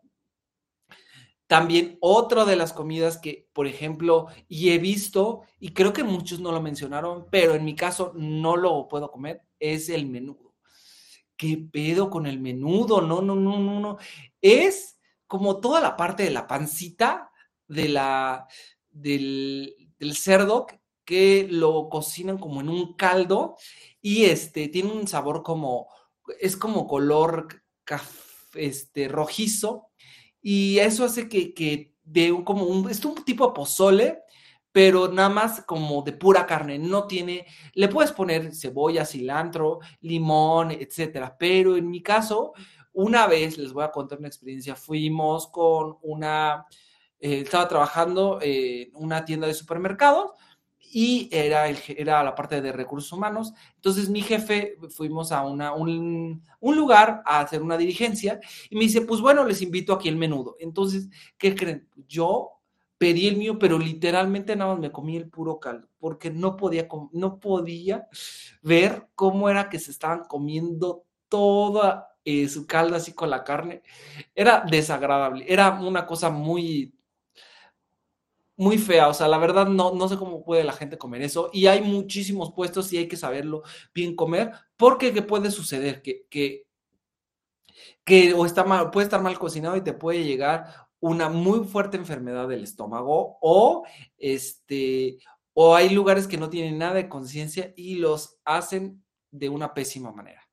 También 1.50 1.98
otra 2.00 2.44
de 2.44 2.54
las 2.54 2.72
comidas 2.72 3.18
que, 3.18 3.50
por 3.52 3.66
ejemplo, 3.66 4.28
y 4.46 4.70
he 4.70 4.78
visto, 4.78 5.42
y 5.58 5.70
creo 5.70 5.92
que 5.92 6.04
muchos 6.04 6.38
no 6.38 6.52
lo 6.52 6.62
mencionaron, 6.62 7.26
pero 7.28 7.56
en 7.56 7.64
mi 7.64 7.74
caso 7.74 8.12
no 8.14 8.56
lo 8.56 8.86
puedo 8.86 9.10
comer, 9.10 9.42
es 9.58 9.88
el 9.88 10.06
menudo. 10.06 10.54
¿Qué 11.36 11.56
pedo 11.72 12.08
con 12.08 12.28
el 12.28 12.38
menudo? 12.38 13.00
No, 13.00 13.20
no, 13.20 13.34
no, 13.34 13.58
no, 13.58 13.80
no. 13.80 13.98
Es 14.40 15.00
como 15.26 15.58
toda 15.58 15.80
la 15.80 15.96
parte 15.96 16.22
de 16.22 16.30
la 16.30 16.46
pancita 16.46 17.32
de 17.66 17.88
la, 17.88 18.46
del, 18.88 19.74
cerdo 20.14 20.68
que 21.04 21.48
lo 21.50 21.88
cocinan 21.88 22.38
como 22.38 22.60
en 22.60 22.68
un 22.68 22.94
caldo 22.94 23.56
y 24.00 24.26
este 24.26 24.68
tiene 24.68 24.92
un 24.92 25.08
sabor 25.08 25.42
como, 25.42 25.88
es 26.38 26.56
como 26.56 26.86
color 26.86 27.48
este, 28.54 29.08
rojizo 29.08 29.89
y 30.42 30.78
eso 30.78 31.04
hace 31.04 31.28
que, 31.28 31.54
que 31.54 31.94
de 32.04 32.32
un, 32.32 32.44
como 32.44 32.64
un, 32.64 32.90
es 32.90 33.04
un 33.04 33.24
tipo 33.24 33.46
de 33.46 33.52
pozole, 33.52 34.18
pero 34.72 35.08
nada 35.08 35.28
más 35.28 35.62
como 35.62 36.02
de 36.02 36.12
pura 36.12 36.46
carne, 36.46 36.78
no 36.78 37.06
tiene, 37.06 37.46
le 37.74 37.88
puedes 37.88 38.12
poner 38.12 38.54
cebolla, 38.54 39.04
cilantro, 39.04 39.80
limón, 40.00 40.70
etcétera, 40.70 41.36
pero 41.38 41.76
en 41.76 41.90
mi 41.90 42.02
caso, 42.02 42.52
una 42.92 43.26
vez 43.26 43.58
les 43.58 43.72
voy 43.72 43.84
a 43.84 43.90
contar 43.90 44.18
una 44.18 44.28
experiencia, 44.28 44.76
fuimos 44.76 45.48
con 45.48 45.96
una, 46.02 46.66
eh, 47.18 47.40
estaba 47.40 47.68
trabajando 47.68 48.38
en 48.42 48.90
una 48.94 49.24
tienda 49.24 49.46
de 49.46 49.54
supermercados 49.54 50.32
y 50.92 51.28
era, 51.30 51.68
el, 51.68 51.78
era 51.88 52.22
la 52.22 52.34
parte 52.34 52.60
de 52.60 52.72
recursos 52.72 53.12
humanos. 53.12 53.52
Entonces 53.76 54.08
mi 54.08 54.22
jefe, 54.22 54.76
fuimos 54.90 55.30
a 55.30 55.44
una, 55.44 55.72
un, 55.72 56.42
lugar 56.60 57.22
a 57.24 57.40
hacer 57.40 57.62
una 57.62 57.76
diligencia 57.76 58.40
y 58.68 58.76
me 58.76 58.82
dice, 58.82 59.02
pues 59.02 59.20
bueno, 59.20 59.44
les 59.44 59.62
invito 59.62 59.92
aquí 59.92 60.08
el 60.08 60.16
menudo. 60.16 60.56
Entonces, 60.58 61.08
¿qué 61.38 61.54
creen? 61.54 61.88
Yo 62.08 62.50
pedí 62.98 63.28
el 63.28 63.36
mío, 63.36 63.58
pero 63.58 63.78
literalmente 63.78 64.56
nada 64.56 64.72
más 64.72 64.80
me 64.80 64.92
comí 64.92 65.16
el 65.16 65.28
puro 65.28 65.58
caldo, 65.58 65.88
porque 65.98 66.30
no 66.30 66.56
podía, 66.56 66.88
no 67.12 67.38
podía 67.40 68.08
ver 68.62 69.08
cómo 69.14 69.48
era 69.48 69.68
que 69.68 69.78
se 69.78 69.92
estaban 69.92 70.24
comiendo 70.24 71.04
toda 71.28 72.08
eh, 72.24 72.48
su 72.48 72.66
caldo 72.66 72.96
así 72.96 73.12
con 73.12 73.30
la 73.30 73.44
carne. 73.44 73.82
Era 74.34 74.64
desagradable, 74.68 75.44
era 75.48 75.80
una 75.80 76.04
cosa 76.04 76.30
muy 76.30 76.92
muy 78.60 78.76
fea, 78.76 79.08
o 79.08 79.14
sea, 79.14 79.26
la 79.26 79.38
verdad 79.38 79.68
no, 79.68 79.94
no 79.94 80.06
sé 80.06 80.18
cómo 80.18 80.44
puede 80.44 80.64
la 80.64 80.74
gente 80.74 80.98
comer 80.98 81.22
eso 81.22 81.48
y 81.50 81.66
hay 81.66 81.80
muchísimos 81.80 82.52
puestos 82.52 82.92
y 82.92 82.98
hay 82.98 83.08
que 83.08 83.16
saberlo 83.16 83.62
bien 83.94 84.14
comer 84.14 84.52
porque 84.76 85.14
¿qué 85.14 85.22
puede 85.22 85.50
suceder? 85.50 86.02
Que, 86.02 86.26
que, 86.28 86.66
que 88.04 88.34
o 88.34 88.44
está 88.44 88.62
mal, 88.64 88.90
puede 88.90 89.06
estar 89.06 89.22
mal 89.22 89.38
cocinado 89.38 89.78
y 89.78 89.80
te 89.80 89.94
puede 89.94 90.24
llegar 90.24 90.66
una 91.00 91.30
muy 91.30 91.66
fuerte 91.66 91.96
enfermedad 91.96 92.48
del 92.48 92.62
estómago 92.62 93.38
o 93.40 93.86
este 94.18 95.20
o 95.54 95.74
hay 95.74 95.88
lugares 95.88 96.26
que 96.26 96.36
no 96.36 96.50
tienen 96.50 96.76
nada 96.76 96.92
de 96.92 97.08
conciencia 97.08 97.72
y 97.78 97.94
los 97.94 98.40
hacen 98.44 99.02
de 99.30 99.48
una 99.48 99.72
pésima 99.72 100.12
manera. 100.12 100.46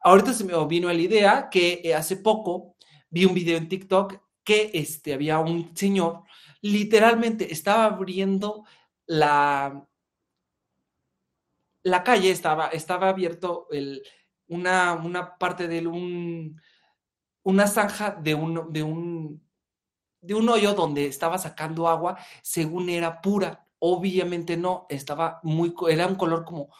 Ahorita 0.00 0.32
se 0.32 0.44
me 0.44 0.52
vino 0.66 0.88
la 0.88 0.94
idea 0.94 1.50
que 1.50 1.82
eh, 1.84 1.94
hace 1.94 2.16
poco 2.16 2.76
vi 3.10 3.26
un 3.26 3.34
video 3.34 3.58
en 3.58 3.68
TikTok 3.68 4.14
que 4.42 4.70
este, 4.72 5.12
había 5.12 5.40
un 5.40 5.76
señor 5.76 6.22
literalmente 6.64 7.52
estaba 7.52 7.84
abriendo 7.84 8.64
la, 9.06 9.86
la 11.82 12.02
calle, 12.02 12.30
estaba, 12.30 12.68
estaba 12.68 13.10
abierto 13.10 13.66
el, 13.70 14.02
una, 14.48 14.94
una, 14.94 15.36
parte 15.36 15.68
de 15.68 15.86
un, 15.86 16.58
una 17.42 17.66
zanja 17.66 18.12
de 18.12 18.34
un, 18.34 18.72
de, 18.72 18.82
un, 18.82 19.46
de 20.22 20.34
un 20.34 20.48
hoyo 20.48 20.72
donde 20.72 21.04
estaba 21.04 21.36
sacando 21.36 21.86
agua, 21.86 22.16
según 22.42 22.88
era 22.88 23.20
pura. 23.20 23.66
Obviamente 23.78 24.56
no, 24.56 24.86
estaba 24.88 25.40
muy, 25.42 25.74
era 25.90 26.06
un 26.06 26.14
color 26.14 26.46
como, 26.46 26.70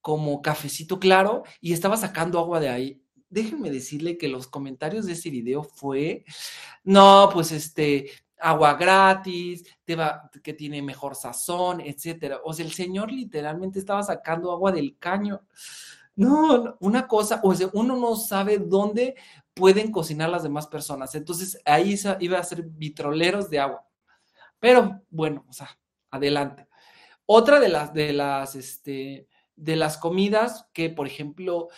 como 0.00 0.40
cafecito 0.40 0.98
claro 0.98 1.42
y 1.60 1.74
estaba 1.74 1.98
sacando 1.98 2.38
agua 2.38 2.60
de 2.60 2.70
ahí 2.70 3.04
déjenme 3.30 3.70
decirle 3.70 4.16
que 4.16 4.26
los 4.26 4.46
comentarios 4.46 5.04
de 5.04 5.12
ese 5.12 5.28
video 5.28 5.62
fue, 5.62 6.24
no, 6.82 7.28
pues 7.30 7.52
este, 7.52 8.10
agua 8.40 8.74
gratis, 8.74 9.64
te 9.84 9.96
va, 9.96 10.30
que 10.42 10.52
tiene 10.52 10.82
mejor 10.82 11.14
sazón, 11.14 11.80
etcétera. 11.80 12.40
O 12.44 12.52
sea, 12.52 12.64
el 12.64 12.72
señor 12.72 13.10
literalmente 13.10 13.78
estaba 13.78 14.02
sacando 14.02 14.52
agua 14.52 14.72
del 14.72 14.96
caño. 14.98 15.42
No, 16.16 16.76
una 16.80 17.06
cosa, 17.06 17.40
o 17.44 17.54
sea, 17.54 17.68
uno 17.72 17.96
no 17.96 18.16
sabe 18.16 18.58
dónde 18.58 19.14
pueden 19.54 19.90
cocinar 19.92 20.30
las 20.30 20.42
demás 20.42 20.66
personas. 20.66 21.14
Entonces 21.14 21.60
ahí 21.64 21.96
iba 22.20 22.38
a 22.38 22.44
ser 22.44 22.62
vitroleros 22.62 23.50
de 23.50 23.60
agua. 23.60 23.84
Pero 24.58 25.02
bueno, 25.10 25.44
o 25.48 25.52
sea, 25.52 25.68
adelante. 26.10 26.68
Otra 27.26 27.60
de 27.60 27.68
las, 27.68 27.92
de 27.92 28.12
las, 28.12 28.54
este, 28.56 29.28
de 29.54 29.76
las 29.76 29.98
comidas 29.98 30.66
que, 30.72 30.90
por 30.90 31.06
ejemplo, 31.06 31.68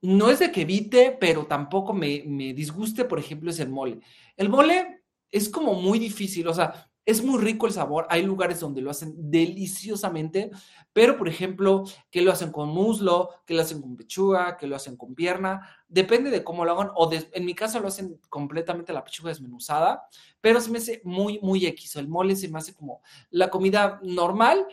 no 0.00 0.30
es 0.30 0.38
de 0.38 0.50
que 0.50 0.62
evite, 0.62 1.16
pero 1.20 1.46
tampoco 1.46 1.92
me, 1.92 2.22
me 2.26 2.54
disguste, 2.54 3.04
por 3.04 3.18
ejemplo, 3.18 3.50
es 3.50 3.60
el 3.60 3.68
mole. 3.68 4.00
El 4.36 4.48
mole 4.48 5.02
es 5.30 5.48
como 5.48 5.74
muy 5.74 5.98
difícil, 5.98 6.46
o 6.48 6.54
sea, 6.54 6.90
es 7.08 7.24
muy 7.24 7.42
rico 7.42 7.66
el 7.66 7.72
sabor, 7.72 8.06
hay 8.10 8.22
lugares 8.22 8.60
donde 8.60 8.82
lo 8.82 8.90
hacen 8.90 9.14
deliciosamente, 9.16 10.50
pero 10.92 11.16
por 11.16 11.26
ejemplo, 11.26 11.84
que 12.10 12.20
lo 12.20 12.30
hacen 12.30 12.52
con 12.52 12.68
muslo, 12.68 13.30
que 13.46 13.54
lo 13.54 13.62
hacen 13.62 13.80
con 13.80 13.96
pechuga, 13.96 14.58
que 14.58 14.66
lo 14.66 14.76
hacen 14.76 14.94
con 14.94 15.14
pierna, 15.14 15.66
depende 15.88 16.30
de 16.30 16.44
cómo 16.44 16.66
lo 16.66 16.72
hagan, 16.72 16.90
o 16.94 17.10
en 17.10 17.44
mi 17.46 17.54
caso 17.54 17.80
lo 17.80 17.88
hacen 17.88 18.20
completamente 18.28 18.92
la 18.92 19.02
pechuga 19.02 19.30
desmenuzada, 19.30 20.02
pero 20.42 20.60
se 20.60 20.70
me 20.70 20.76
hace 20.76 21.00
muy, 21.02 21.38
muy 21.40 21.64
X, 21.64 21.96
el 21.96 22.08
mole 22.08 22.36
se 22.36 22.48
me 22.48 22.58
hace 22.58 22.74
como 22.74 23.00
la 23.30 23.48
comida 23.48 24.00
normal, 24.02 24.66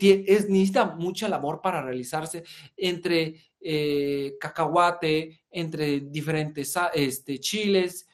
es, 0.00 0.48
necesita 0.48 0.86
mucha 0.86 1.28
labor 1.28 1.60
para 1.60 1.82
realizarse 1.82 2.44
entre 2.78 3.34
eh, 3.60 4.36
cacahuate, 4.40 5.42
entre 5.50 6.00
diferentes 6.00 6.74
este, 6.94 7.38
chiles, 7.38 8.08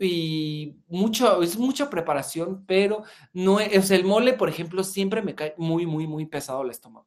y 0.00 0.76
mucho, 0.88 1.42
es 1.42 1.58
mucha 1.58 1.90
preparación, 1.90 2.64
pero 2.66 3.04
no 3.34 3.60
es, 3.60 3.90
el 3.90 4.04
mole, 4.04 4.32
por 4.32 4.48
ejemplo, 4.48 4.82
siempre 4.82 5.20
me 5.20 5.34
cae 5.34 5.54
muy, 5.58 5.84
muy, 5.84 6.06
muy 6.06 6.24
pesado 6.26 6.62
el 6.62 6.70
estómago. 6.70 7.06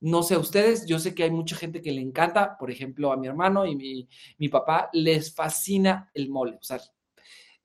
No 0.00 0.22
sé, 0.22 0.36
ustedes, 0.36 0.84
yo 0.84 0.98
sé 0.98 1.14
que 1.14 1.22
hay 1.22 1.30
mucha 1.30 1.56
gente 1.56 1.80
que 1.80 1.90
le 1.90 2.02
encanta, 2.02 2.58
por 2.58 2.70
ejemplo, 2.70 3.12
a 3.12 3.16
mi 3.16 3.26
hermano 3.26 3.64
y 3.64 3.74
mi, 3.74 4.08
mi 4.36 4.48
papá, 4.50 4.90
les 4.92 5.34
fascina 5.34 6.10
el 6.12 6.28
mole, 6.28 6.58
o 6.60 6.62
sea, 6.62 6.78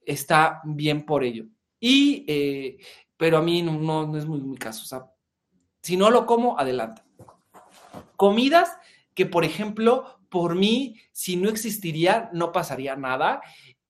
está 0.06 0.62
bien 0.64 1.06
por 1.06 1.26
ello. 1.26 1.46
Y, 1.78 2.24
eh, 2.28 2.78
pero 3.18 3.38
a 3.38 3.42
mí 3.42 3.62
no, 3.62 4.06
no, 4.06 4.18
es 4.18 4.26
muy 4.26 4.40
mi 4.40 4.58
caso, 4.58 4.84
o 4.84 4.88
sea, 4.88 5.12
si 5.82 5.98
no 5.98 6.10
lo 6.10 6.26
como, 6.26 6.58
adelante. 6.58 7.02
Comidas 8.16 8.78
que, 9.14 9.26
por 9.26 9.44
ejemplo, 9.44 10.20
por 10.30 10.56
mí, 10.56 10.96
si 11.12 11.36
no 11.36 11.50
existiría, 11.50 12.30
no 12.32 12.54
pasaría 12.54 12.96
nada 12.96 13.42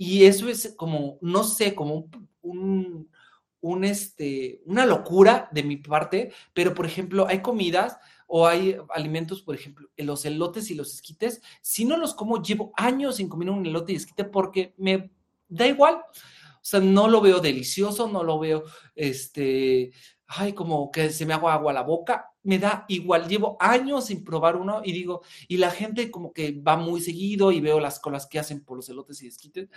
y 0.02 0.24
eso 0.24 0.48
es 0.48 0.76
como, 0.78 1.18
no 1.20 1.44
sé, 1.44 1.76
como 1.76 2.10
un, 2.42 3.84
este, 3.84 4.62
una 4.66 4.86
locura 4.86 5.50
de 5.52 5.62
mi 5.62 5.76
parte, 5.76 6.32
pero 6.54 6.74
por 6.74 6.86
ejemplo, 6.86 7.28
hay 7.28 7.42
comidas 7.42 7.98
o 8.26 8.48
hay 8.48 8.78
alimentos, 8.96 9.42
por 9.42 9.56
ejemplo, 9.56 9.90
los 9.98 10.24
elotes 10.24 10.72
y 10.72 10.76
los 10.76 10.94
esquites, 10.94 11.42
si 11.62 11.84
no 11.84 11.98
los 11.98 12.14
como, 12.14 12.42
llevo 12.42 12.72
años 12.78 13.18
sin 13.18 13.28
comer 13.28 13.50
un 13.50 13.66
elote 13.66 13.92
y 13.92 13.98
esquite 13.98 14.24
porque 14.24 14.74
me 14.78 15.12
da 15.50 15.68
igual. 15.68 15.96
O 15.96 16.62
sea, 16.62 16.80
no 16.80 17.10
lo 17.10 17.20
veo 17.20 17.42
delicioso, 17.42 18.08
no 18.08 18.24
lo 18.24 18.40
veo, 18.40 18.64
este, 18.96 19.92
ay, 20.28 20.54
como 20.54 20.92
que 20.92 21.10
se 21.10 21.26
me 21.26 21.34
haga 21.34 21.54
agua 21.54 21.72
a 21.72 21.76
la 21.76 21.84
boca, 21.84 22.32
me 22.50 22.58
da 22.58 22.86
igual, 22.88 23.28
llevo 23.28 23.58
años 23.60 24.08
sin 24.08 24.24
probar 24.24 24.56
uno 24.56 24.82
y 24.84 24.92
digo, 24.92 25.22
y 25.48 25.58
la 25.58 25.70
gente 25.70 26.10
como 26.10 26.34
que 26.34 26.52
va 26.52 26.78
muy 26.78 27.00
seguido 27.00 27.52
y 27.52 27.62
veo 27.62 27.80
las 27.80 28.00
colas 28.00 28.26
que 28.26 28.40
hacen 28.40 28.66
por 28.66 28.78
los 28.78 28.90
elotes 28.90 29.22
y 29.22 29.28
esquites. 29.28 29.70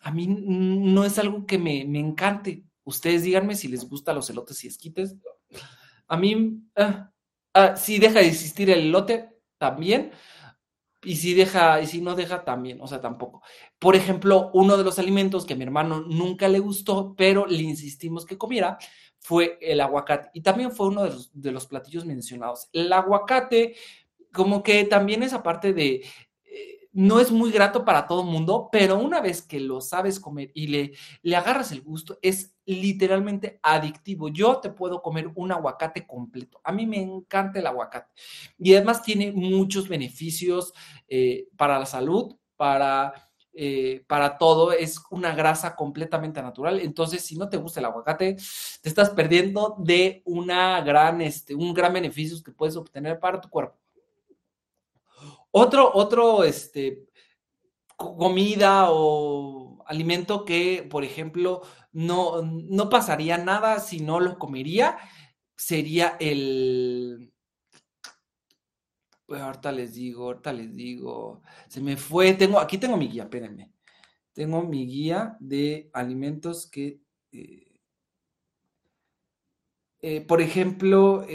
A 0.00 0.12
mí 0.12 0.28
no 0.28 1.04
es 1.04 1.18
algo 1.18 1.44
que 1.44 1.58
me, 1.58 1.84
me 1.84 1.98
encante. 1.98 2.64
Ustedes 2.84 3.24
díganme 3.24 3.56
si 3.56 3.66
les 3.66 3.88
gustan 3.88 4.14
los 4.14 4.30
elotes 4.30 4.62
y 4.62 4.68
esquites. 4.68 5.16
A 6.06 6.16
mí, 6.16 6.62
ah, 6.76 7.10
ah, 7.52 7.76
si 7.76 7.98
deja 7.98 8.20
de 8.20 8.28
existir 8.28 8.70
el 8.70 8.80
elote, 8.80 9.28
también. 9.58 10.12
Y 11.02 11.16
si 11.16 11.34
deja, 11.34 11.80
y 11.80 11.86
si 11.86 12.00
no 12.00 12.14
deja, 12.14 12.44
también, 12.44 12.80
o 12.80 12.86
sea, 12.86 13.00
tampoco. 13.00 13.42
Por 13.78 13.96
ejemplo, 13.96 14.50
uno 14.54 14.76
de 14.76 14.84
los 14.84 14.98
alimentos 14.98 15.46
que 15.46 15.54
a 15.54 15.56
mi 15.56 15.64
hermano 15.64 16.00
nunca 16.00 16.48
le 16.48 16.60
gustó, 16.60 17.14
pero 17.16 17.46
le 17.46 17.62
insistimos 17.62 18.24
que 18.24 18.38
comiera, 18.38 18.78
fue 19.26 19.58
el 19.60 19.80
aguacate. 19.80 20.30
Y 20.34 20.40
también 20.40 20.70
fue 20.70 20.86
uno 20.86 21.02
de 21.32 21.50
los, 21.50 21.66
platillos 21.66 22.04
mencionados. 22.04 22.68
El 22.72 22.92
aguacate, 22.92 23.74
como 24.32 24.62
que 24.62 24.84
también 24.84 25.24
es 25.24 25.32
aparte 25.32 25.72
de, 25.72 26.04
eh, 26.44 26.88
no 26.92 27.18
es 27.18 27.32
muy 27.32 27.50
grato 27.50 27.84
para 27.84 28.06
todo 28.06 28.20
el 28.20 28.28
mundo, 28.28 28.68
pero 28.70 28.96
una 28.96 29.20
vez 29.20 29.42
que 29.42 29.58
lo 29.58 29.80
sabes 29.80 30.20
comer 30.20 30.52
y 30.54 30.68
le, 30.68 30.92
le 31.22 31.34
agarras 31.34 31.72
el 31.72 31.82
gusto, 31.82 32.20
es 32.22 32.54
literalmente 32.66 33.58
adictivo. 33.64 34.28
Yo 34.28 34.58
te 34.60 34.70
puedo 34.70 35.02
comer 35.02 35.28
un 35.34 35.50
aguacate 35.50 36.06
completo. 36.06 36.60
A 36.62 36.70
mí 36.70 36.86
me 36.86 37.02
encanta 37.02 37.58
el 37.58 37.66
aguacate. 37.66 38.12
Y 38.60 38.74
además 38.76 39.02
tiene 39.02 39.32
muchos 39.32 39.88
beneficios 39.88 40.72
eh, 41.08 41.48
para 41.56 41.80
la 41.80 41.86
salud, 41.86 42.36
para 42.56 43.25
eh, 43.58 44.04
para 44.06 44.36
todo, 44.36 44.72
es 44.72 45.02
una 45.10 45.34
grasa 45.34 45.74
completamente 45.74 46.42
natural. 46.42 46.78
Entonces, 46.80 47.24
si 47.24 47.36
no 47.36 47.48
te 47.48 47.56
gusta 47.56 47.80
el 47.80 47.86
aguacate, 47.86 48.36
te 48.82 48.88
estás 48.88 49.10
perdiendo 49.10 49.76
de 49.78 50.20
una 50.26 50.82
gran, 50.82 51.22
este, 51.22 51.54
un 51.54 51.72
gran 51.72 51.94
beneficio 51.94 52.42
que 52.44 52.52
puedes 52.52 52.76
obtener 52.76 53.18
para 53.18 53.40
tu 53.40 53.48
cuerpo. 53.48 53.78
Otro, 55.50 55.90
otro, 55.94 56.44
este, 56.44 57.06
comida 57.96 58.90
o 58.90 59.82
alimento 59.86 60.44
que, 60.44 60.86
por 60.90 61.02
ejemplo, 61.02 61.62
no, 61.92 62.42
no 62.42 62.90
pasaría 62.90 63.38
nada 63.38 63.80
si 63.80 64.00
no 64.00 64.20
lo 64.20 64.38
comería, 64.38 64.98
sería 65.56 66.16
el... 66.20 67.32
Pues 69.26 69.40
ahorita 69.40 69.72
les 69.72 69.94
digo, 69.94 70.24
ahorita 70.26 70.52
les 70.52 70.74
digo. 70.74 71.42
Se 71.68 71.80
me 71.80 71.96
fue, 71.96 72.34
tengo, 72.34 72.60
aquí 72.60 72.78
tengo 72.78 72.96
mi 72.96 73.08
guía, 73.08 73.24
espérenme. 73.24 73.72
Tengo 74.32 74.62
mi 74.62 74.86
guía 74.86 75.36
de 75.40 75.90
alimentos 75.92 76.70
que, 76.70 77.00
eh, 77.32 77.80
eh, 80.00 80.20
por 80.20 80.40
ejemplo, 80.40 81.26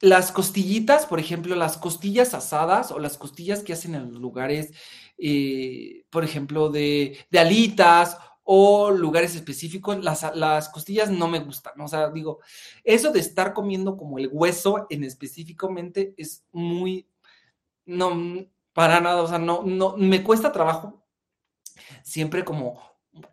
las 0.00 0.32
costillitas, 0.32 1.06
por 1.06 1.18
ejemplo, 1.18 1.54
las 1.56 1.78
costillas 1.78 2.34
asadas 2.34 2.90
o 2.90 2.98
las 2.98 3.16
costillas 3.18 3.62
que 3.62 3.72
hacen 3.72 3.94
en 3.94 4.12
los 4.12 4.20
lugares, 4.20 4.72
eh, 5.18 6.04
por 6.10 6.24
ejemplo, 6.24 6.68
de, 6.70 7.18
de, 7.30 7.38
alitas 7.38 8.18
o 8.44 8.90
lugares 8.90 9.34
específicos, 9.34 10.04
las, 10.04 10.36
las, 10.36 10.68
costillas 10.68 11.10
no 11.10 11.28
me 11.28 11.40
gustan. 11.40 11.80
O 11.80 11.88
sea, 11.88 12.10
digo, 12.10 12.40
eso 12.84 13.10
de 13.10 13.20
estar 13.20 13.54
comiendo 13.54 13.96
como 13.96 14.18
el 14.18 14.28
hueso 14.30 14.86
en 14.90 15.02
específicamente 15.02 16.14
es 16.18 16.44
muy, 16.52 17.08
no, 17.86 18.46
para 18.74 19.00
nada, 19.00 19.22
o 19.22 19.26
sea, 19.26 19.38
no, 19.38 19.62
no, 19.64 19.96
me 19.96 20.22
cuesta 20.22 20.52
trabajo 20.52 21.02
siempre 22.02 22.44
como 22.44 22.80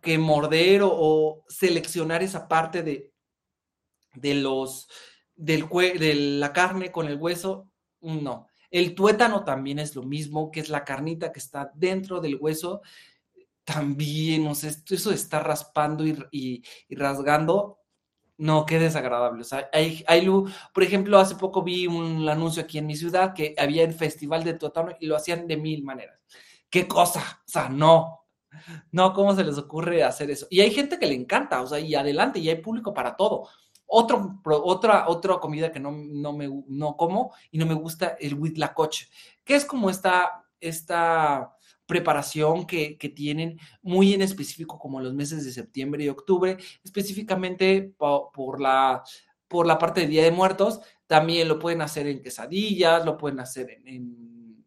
que 0.00 0.16
morder 0.18 0.80
o, 0.84 1.44
seleccionar 1.48 2.22
esa 2.22 2.48
parte 2.48 2.82
de, 2.82 3.12
de 4.14 4.34
los 4.34 4.88
del 5.34 5.68
de 5.68 6.14
la 6.14 6.52
carne 6.52 6.90
con 6.92 7.06
el 7.08 7.16
hueso, 7.16 7.68
no. 8.00 8.46
El 8.70 8.94
tuétano 8.94 9.44
también 9.44 9.78
es 9.78 9.94
lo 9.94 10.02
mismo, 10.02 10.50
que 10.50 10.60
es 10.60 10.70
la 10.70 10.84
carnita 10.84 11.30
que 11.30 11.40
está 11.40 11.70
dentro 11.74 12.20
del 12.20 12.36
hueso. 12.40 12.80
También, 13.64 14.46
o 14.46 14.54
sea, 14.54 14.70
eso 14.90 15.10
de 15.10 15.16
estar 15.16 15.46
raspando 15.46 16.04
y, 16.04 16.64
rasgando, 16.90 17.78
no, 18.38 18.66
qué 18.66 18.78
desagradable. 18.78 19.42
O 19.42 19.44
sea, 19.44 19.68
hay, 19.72 20.04
hay, 20.08 20.28
por 20.74 20.82
ejemplo, 20.82 21.18
hace 21.18 21.36
poco 21.36 21.62
vi 21.62 21.86
un 21.86 22.28
anuncio 22.28 22.62
aquí 22.62 22.78
en 22.78 22.86
mi 22.86 22.96
ciudad 22.96 23.34
que 23.34 23.54
había 23.56 23.84
el 23.84 23.94
festival 23.94 24.42
de 24.44 24.54
tuétano 24.54 24.92
y 24.98 25.06
lo 25.06 25.16
hacían 25.16 25.46
de 25.46 25.56
mil 25.56 25.84
maneras. 25.84 26.18
¿Qué 26.68 26.88
cosa? 26.88 27.42
O 27.46 27.48
sea, 27.48 27.68
no, 27.68 28.22
no, 28.90 29.12
¿cómo 29.12 29.34
se 29.34 29.44
les 29.44 29.58
ocurre 29.58 30.02
hacer 30.02 30.30
eso? 30.30 30.46
Y 30.50 30.60
hay 30.60 30.70
gente 30.70 30.98
que 30.98 31.06
le 31.06 31.14
encanta, 31.14 31.60
o 31.62 31.66
sea, 31.66 31.78
y 31.78 31.94
adelante, 31.94 32.38
y 32.38 32.48
hay 32.48 32.56
público 32.56 32.92
para 32.92 33.16
todo. 33.16 33.48
Otro, 33.86 34.40
otra, 34.44 35.08
otra 35.08 35.38
comida 35.38 35.70
que 35.70 35.80
no, 35.80 35.92
no, 35.92 36.32
me, 36.32 36.48
no 36.68 36.96
como 36.96 37.34
y 37.50 37.58
no 37.58 37.66
me 37.66 37.74
gusta, 37.74 38.16
el 38.18 38.34
huitlacoche, 38.34 39.08
que 39.44 39.54
es 39.54 39.64
como 39.64 39.90
esta, 39.90 40.46
esta 40.60 41.54
preparación 41.92 42.66
que, 42.66 42.96
que, 42.96 43.10
tienen 43.10 43.58
muy 43.82 44.14
en 44.14 44.22
específico 44.22 44.78
como 44.78 44.98
los 44.98 45.12
meses 45.12 45.44
de 45.44 45.52
septiembre 45.52 46.04
y 46.04 46.08
octubre, 46.08 46.56
específicamente 46.82 47.94
por, 47.98 48.60
la, 48.62 49.02
por 49.46 49.66
la 49.66 49.78
parte 49.78 50.00
de 50.00 50.06
Día 50.06 50.24
de 50.24 50.30
Muertos. 50.30 50.80
También 51.06 51.48
lo 51.48 51.58
pueden 51.58 51.82
hacer 51.82 52.06
en 52.06 52.22
quesadillas, 52.22 53.04
lo 53.04 53.18
pueden 53.18 53.40
hacer 53.40 53.68
en, 53.70 53.86
en 53.86 54.64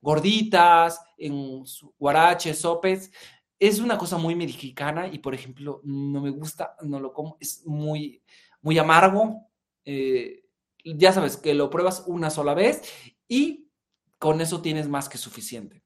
gorditas, 0.00 0.98
en 1.18 1.62
guaraches, 1.98 2.58
sopes. 2.58 3.12
Es 3.58 3.78
una 3.78 3.98
cosa 3.98 4.16
muy 4.16 4.34
mexicana 4.34 5.08
y, 5.08 5.18
por 5.18 5.34
ejemplo, 5.34 5.82
no 5.84 6.22
me 6.22 6.30
gusta, 6.30 6.74
no 6.80 6.98
lo 6.98 7.12
como, 7.12 7.36
es 7.38 7.66
muy, 7.66 8.22
muy 8.62 8.78
amargo. 8.78 9.46
Eh, 9.84 10.42
ya 10.82 11.12
sabes 11.12 11.36
que 11.36 11.52
lo 11.52 11.68
pruebas 11.68 12.04
una 12.06 12.30
sola 12.30 12.54
vez 12.54 12.82
y 13.28 13.68
con 14.18 14.40
eso 14.40 14.62
tienes 14.62 14.88
más 14.88 15.10
que 15.10 15.18
suficiente. 15.18 15.81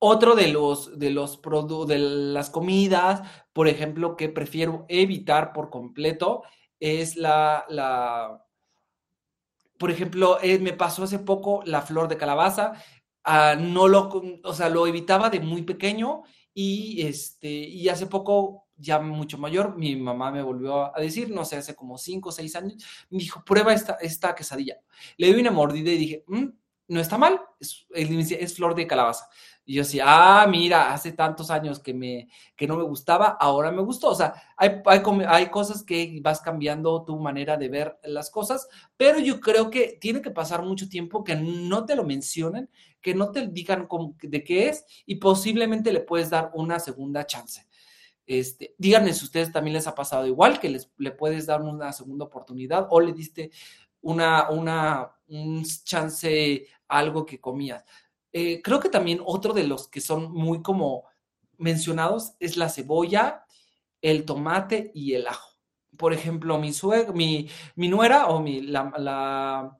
Otro 0.00 0.34
de 0.36 0.48
los 0.48 0.98
de 0.98 1.10
los 1.10 1.40
de 1.86 1.98
las 1.98 2.50
comidas, 2.50 3.22
por 3.52 3.68
ejemplo, 3.68 4.16
que 4.16 4.28
prefiero 4.28 4.86
evitar 4.88 5.52
por 5.52 5.70
completo 5.70 6.42
es 6.78 7.16
la, 7.16 7.64
la 7.68 8.44
por 9.78 9.90
ejemplo, 9.90 10.38
eh, 10.42 10.58
me 10.58 10.72
pasó 10.72 11.04
hace 11.04 11.18
poco 11.18 11.62
la 11.64 11.82
flor 11.82 12.08
de 12.08 12.16
calabaza, 12.16 12.74
ah, 13.24 13.56
no 13.58 13.88
lo, 13.88 14.08
o 14.44 14.52
sea, 14.54 14.68
lo 14.68 14.86
evitaba 14.86 15.30
de 15.30 15.40
muy 15.40 15.62
pequeño 15.62 16.22
y 16.54 17.02
este 17.02 17.48
y 17.48 17.88
hace 17.88 18.06
poco 18.06 18.68
ya 18.76 19.00
mucho 19.00 19.38
mayor, 19.38 19.76
mi 19.76 19.96
mamá 19.96 20.30
me 20.30 20.42
volvió 20.42 20.96
a 20.96 21.00
decir, 21.00 21.30
no 21.30 21.44
sé, 21.44 21.56
hace 21.56 21.74
como 21.74 21.98
cinco 21.98 22.28
o 22.30 22.32
seis 22.32 22.54
años, 22.56 22.76
me 23.10 23.18
dijo, 23.18 23.44
prueba 23.44 23.72
esta, 23.74 23.94
esta 24.00 24.34
quesadilla. 24.34 24.80
Le 25.16 25.32
di 25.32 25.40
una 25.40 25.50
mordida 25.50 25.90
y 25.90 25.98
dije, 25.98 26.24
mm, 26.28 26.44
no 26.88 27.00
está 27.00 27.18
mal, 27.18 27.40
es, 27.60 27.86
es, 27.90 28.54
flor 28.54 28.74
de 28.74 28.86
calabaza. 28.86 29.28
Y 29.68 29.74
yo 29.74 29.82
decía, 29.82 30.04
ah, 30.06 30.46
mira, 30.46 30.94
hace 30.94 31.12
tantos 31.12 31.50
años 31.50 31.78
que, 31.78 31.92
me, 31.92 32.26
que 32.56 32.66
no 32.66 32.78
me 32.78 32.84
gustaba, 32.84 33.36
ahora 33.38 33.70
me 33.70 33.82
gustó. 33.82 34.08
O 34.08 34.14
sea, 34.14 34.32
hay, 34.56 34.80
hay, 34.86 35.02
hay 35.26 35.50
cosas 35.50 35.82
que 35.82 36.18
vas 36.22 36.40
cambiando 36.40 37.04
tu 37.04 37.18
manera 37.18 37.58
de 37.58 37.68
ver 37.68 37.98
las 38.04 38.30
cosas, 38.30 38.66
pero 38.96 39.18
yo 39.18 39.40
creo 39.40 39.68
que 39.68 39.98
tiene 40.00 40.22
que 40.22 40.30
pasar 40.30 40.62
mucho 40.62 40.88
tiempo 40.88 41.22
que 41.22 41.36
no 41.36 41.84
te 41.84 41.96
lo 41.96 42.04
mencionen, 42.04 42.70
que 43.02 43.14
no 43.14 43.30
te 43.30 43.46
digan 43.46 43.86
de 44.22 44.42
qué 44.42 44.70
es 44.70 44.86
y 45.04 45.16
posiblemente 45.16 45.92
le 45.92 46.00
puedes 46.00 46.30
dar 46.30 46.50
una 46.54 46.80
segunda 46.80 47.26
chance. 47.26 47.66
Este, 48.26 48.74
díganme 48.78 49.12
si 49.12 49.26
ustedes 49.26 49.52
también 49.52 49.74
les 49.74 49.86
ha 49.86 49.94
pasado 49.94 50.26
igual, 50.26 50.60
que 50.60 50.70
les, 50.70 50.90
le 50.96 51.10
puedes 51.10 51.44
dar 51.44 51.60
una 51.60 51.92
segunda 51.92 52.24
oportunidad 52.24 52.86
o 52.88 53.00
le 53.00 53.12
diste 53.12 53.50
una, 54.00 54.48
una, 54.48 55.12
un 55.28 55.62
chance 55.84 56.66
a 56.88 56.98
algo 57.00 57.26
que 57.26 57.38
comías. 57.38 57.84
Eh, 58.40 58.62
creo 58.62 58.78
que 58.78 58.88
también 58.88 59.20
otro 59.24 59.52
de 59.52 59.64
los 59.64 59.88
que 59.88 60.00
son 60.00 60.30
muy 60.30 60.62
como 60.62 61.06
mencionados 61.56 62.34
es 62.38 62.56
la 62.56 62.68
cebolla, 62.68 63.44
el 64.00 64.24
tomate 64.24 64.92
y 64.94 65.14
el 65.14 65.26
ajo. 65.26 65.58
Por 65.96 66.12
ejemplo, 66.12 66.56
mi 66.56 66.72
suegra, 66.72 67.12
mi, 67.12 67.48
mi 67.74 67.88
nuera 67.88 68.28
o 68.28 68.40
mi, 68.40 68.60
la, 68.60 68.92
la, 68.96 69.76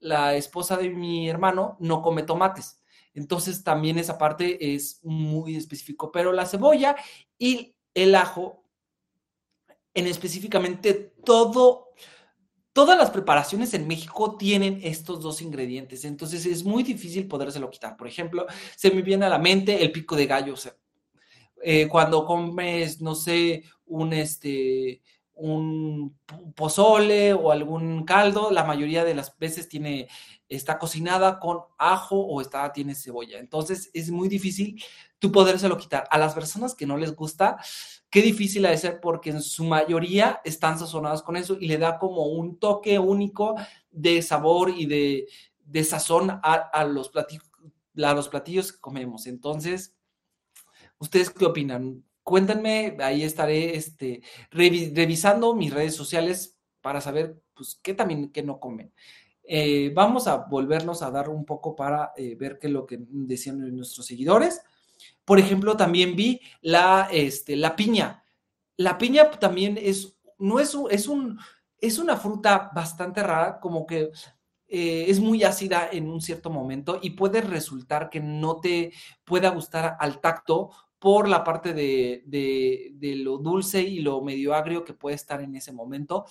la 0.00 0.34
esposa 0.34 0.76
de 0.76 0.90
mi 0.90 1.30
hermano 1.30 1.76
no 1.78 2.02
come 2.02 2.24
tomates. 2.24 2.82
Entonces 3.14 3.62
también 3.62 3.98
esa 3.98 4.18
parte 4.18 4.74
es 4.74 4.98
muy 5.04 5.54
específico, 5.54 6.10
pero 6.10 6.32
la 6.32 6.44
cebolla 6.44 6.96
y 7.38 7.76
el 7.94 8.16
ajo, 8.16 8.64
en 9.94 10.08
específicamente 10.08 10.92
todo, 11.24 11.85
todas 12.76 12.98
las 12.98 13.10
preparaciones 13.10 13.72
en 13.72 13.88
México 13.88 14.36
tienen 14.36 14.80
estos 14.82 15.22
dos 15.22 15.40
ingredientes, 15.40 16.04
entonces 16.04 16.44
es 16.44 16.62
muy 16.62 16.82
difícil 16.82 17.26
podérselo 17.26 17.70
quitar. 17.70 17.96
Por 17.96 18.06
ejemplo, 18.06 18.44
se 18.76 18.90
me 18.90 19.00
viene 19.00 19.24
a 19.24 19.30
la 19.30 19.38
mente 19.38 19.82
el 19.82 19.90
pico 19.92 20.14
de 20.14 20.26
gallo, 20.26 20.52
o 20.52 20.56
sea, 20.58 20.76
eh, 21.62 21.88
cuando 21.88 22.26
comes, 22.26 23.00
no 23.00 23.14
sé, 23.14 23.62
un 23.86 24.12
este 24.12 25.00
un 25.36 26.18
pozole 26.54 27.32
o 27.34 27.52
algún 27.52 28.04
caldo, 28.04 28.50
la 28.50 28.64
mayoría 28.64 29.04
de 29.04 29.14
las 29.14 29.36
veces 29.38 29.68
tiene 29.68 30.08
está 30.48 30.78
cocinada 30.78 31.38
con 31.38 31.60
ajo 31.78 32.18
o 32.18 32.40
está, 32.40 32.72
tiene 32.72 32.94
cebolla. 32.94 33.38
Entonces 33.38 33.90
es 33.92 34.10
muy 34.10 34.28
difícil 34.28 34.82
tú 35.18 35.32
podérselo 35.32 35.76
quitar. 35.76 36.06
A 36.10 36.18
las 36.18 36.34
personas 36.34 36.74
que 36.74 36.86
no 36.86 36.96
les 36.96 37.14
gusta, 37.14 37.56
qué 38.10 38.22
difícil 38.22 38.64
ha 38.66 38.70
de 38.70 38.78
ser 38.78 39.00
porque 39.00 39.30
en 39.30 39.42
su 39.42 39.64
mayoría 39.64 40.40
están 40.44 40.78
sazonadas 40.78 41.22
con 41.22 41.36
eso 41.36 41.56
y 41.60 41.66
le 41.66 41.78
da 41.78 41.98
como 41.98 42.26
un 42.26 42.58
toque 42.58 42.98
único 42.98 43.56
de 43.90 44.22
sabor 44.22 44.70
y 44.70 44.86
de, 44.86 45.26
de 45.64 45.84
sazón 45.84 46.30
a, 46.42 46.84
los 46.84 47.08
platillos, 47.08 47.50
a 48.02 48.14
los 48.14 48.28
platillos 48.28 48.72
que 48.72 48.80
comemos. 48.80 49.26
Entonces, 49.26 49.96
¿ustedes 50.98 51.30
qué 51.30 51.44
opinan? 51.44 52.04
Cuéntenme, 52.26 52.96
ahí 52.98 53.22
estaré 53.22 53.76
este, 53.76 54.20
revisando 54.50 55.54
mis 55.54 55.72
redes 55.72 55.94
sociales 55.94 56.58
para 56.80 57.00
saber 57.00 57.40
pues, 57.54 57.78
qué 57.80 57.94
también, 57.94 58.32
qué 58.32 58.42
no 58.42 58.58
comen. 58.58 58.92
Eh, 59.44 59.92
vamos 59.94 60.26
a 60.26 60.38
volvernos 60.38 61.02
a 61.02 61.12
dar 61.12 61.28
un 61.28 61.44
poco 61.44 61.76
para 61.76 62.10
eh, 62.16 62.34
ver 62.34 62.58
qué 62.58 62.66
es 62.66 62.72
lo 62.72 62.84
que 62.84 62.98
decían 63.00 63.60
nuestros 63.76 64.06
seguidores. 64.06 64.60
Por 65.24 65.38
ejemplo, 65.38 65.76
también 65.76 66.16
vi 66.16 66.40
la, 66.62 67.08
este, 67.12 67.54
la 67.54 67.76
piña. 67.76 68.24
La 68.76 68.98
piña 68.98 69.30
también 69.30 69.78
es, 69.80 70.18
no 70.36 70.58
es, 70.58 70.74
un, 70.74 70.90
es, 70.90 71.06
un, 71.06 71.38
es 71.78 71.96
una 72.00 72.16
fruta 72.16 72.72
bastante 72.74 73.22
rara, 73.22 73.60
como 73.60 73.86
que 73.86 74.10
eh, 74.66 75.04
es 75.06 75.20
muy 75.20 75.44
ácida 75.44 75.88
en 75.92 76.10
un 76.10 76.20
cierto 76.20 76.50
momento 76.50 76.98
y 77.00 77.10
puede 77.10 77.40
resultar 77.40 78.10
que 78.10 78.18
no 78.18 78.58
te 78.58 78.92
pueda 79.24 79.50
gustar 79.50 79.96
al 80.00 80.20
tacto 80.20 80.72
por 80.98 81.28
la 81.28 81.44
parte 81.44 81.72
de, 81.72 82.22
de, 82.26 83.16
lo 83.16 83.38
dulce 83.38 83.82
y 83.82 84.00
lo 84.00 84.20
medio 84.22 84.54
agrio 84.54 84.84
que 84.84 84.94
puede 84.94 85.16
estar 85.16 85.40
en 85.40 85.54
ese 85.56 85.72
momento 85.72 86.26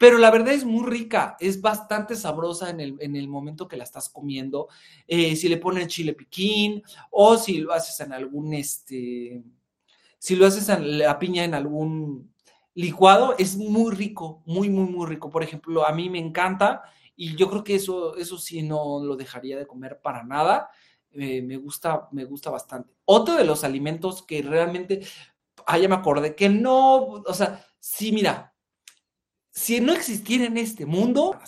pero 0.00 0.16
la 0.16 0.30
verdad 0.30 0.54
es 0.54 0.64
muy 0.64 0.88
rica, 0.88 1.36
es 1.40 1.60
bastante 1.60 2.16
sabrosa 2.16 2.70
en 2.70 2.80
el, 2.80 2.96
en 3.00 3.16
el 3.16 3.28
momento 3.28 3.68
que 3.68 3.76
la 3.76 3.84
estás 3.84 4.08
comiendo. 4.08 4.68
Eh, 5.06 5.36
si 5.36 5.46
le 5.46 5.58
pones 5.58 5.88
chile 5.88 6.14
piquín 6.14 6.82
o 7.10 7.36
si 7.36 7.58
lo 7.58 7.74
haces 7.74 8.00
en 8.00 8.14
algún, 8.14 8.54
este, 8.54 9.44
si 10.18 10.36
lo 10.36 10.46
haces 10.46 10.70
en 10.70 11.00
la 11.00 11.18
piña 11.18 11.44
en 11.44 11.52
algún 11.52 12.32
licuado, 12.72 13.34
es 13.38 13.58
muy 13.58 13.94
rico, 13.94 14.42
muy, 14.46 14.70
muy, 14.70 14.88
muy 14.88 15.06
rico. 15.06 15.28
Por 15.28 15.42
ejemplo, 15.42 15.86
a 15.86 15.92
mí 15.92 16.08
me 16.08 16.18
encanta 16.18 16.82
y 17.14 17.36
yo 17.36 17.50
creo 17.50 17.62
que 17.62 17.74
eso, 17.74 18.16
eso 18.16 18.38
sí 18.38 18.62
no 18.62 19.04
lo 19.04 19.16
dejaría 19.16 19.58
de 19.58 19.66
comer 19.66 20.00
para 20.00 20.24
nada. 20.24 20.70
Eh, 21.12 21.42
me 21.42 21.56
gusta, 21.56 22.08
me 22.12 22.24
gusta 22.24 22.50
bastante. 22.50 22.94
Otro 23.04 23.36
de 23.36 23.44
los 23.44 23.64
alimentos 23.64 24.22
que 24.22 24.42
realmente, 24.42 25.00
ah, 25.66 25.78
ya 25.78 25.88
me 25.88 25.96
acordé, 25.96 26.34
que 26.34 26.48
no, 26.48 26.96
o 26.96 27.34
sea, 27.34 27.64
sí, 27.80 28.12
mira, 28.12 28.54
si 29.50 29.80
no 29.80 29.92
existiera 29.92 30.44
en 30.44 30.56
este 30.56 30.86
mundo, 30.86 31.38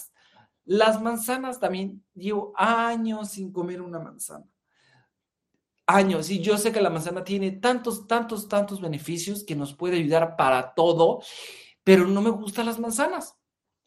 las 0.64 1.00
manzanas 1.00 1.60
también 1.60 2.04
llevo 2.14 2.52
años 2.56 3.30
sin 3.30 3.52
comer 3.52 3.80
una 3.80 3.98
manzana. 3.98 4.46
Años. 5.86 6.30
Y 6.30 6.40
yo 6.40 6.58
sé 6.58 6.72
que 6.72 6.80
la 6.80 6.90
manzana 6.90 7.24
tiene 7.24 7.52
tantos, 7.52 8.06
tantos, 8.06 8.48
tantos 8.48 8.80
beneficios 8.80 9.44
que 9.44 9.56
nos 9.56 9.74
puede 9.74 9.96
ayudar 9.96 10.36
para 10.36 10.74
todo, 10.74 11.22
pero 11.84 12.06
no 12.06 12.20
me 12.20 12.30
gustan 12.30 12.66
las 12.66 12.78
manzanas. 12.78 13.36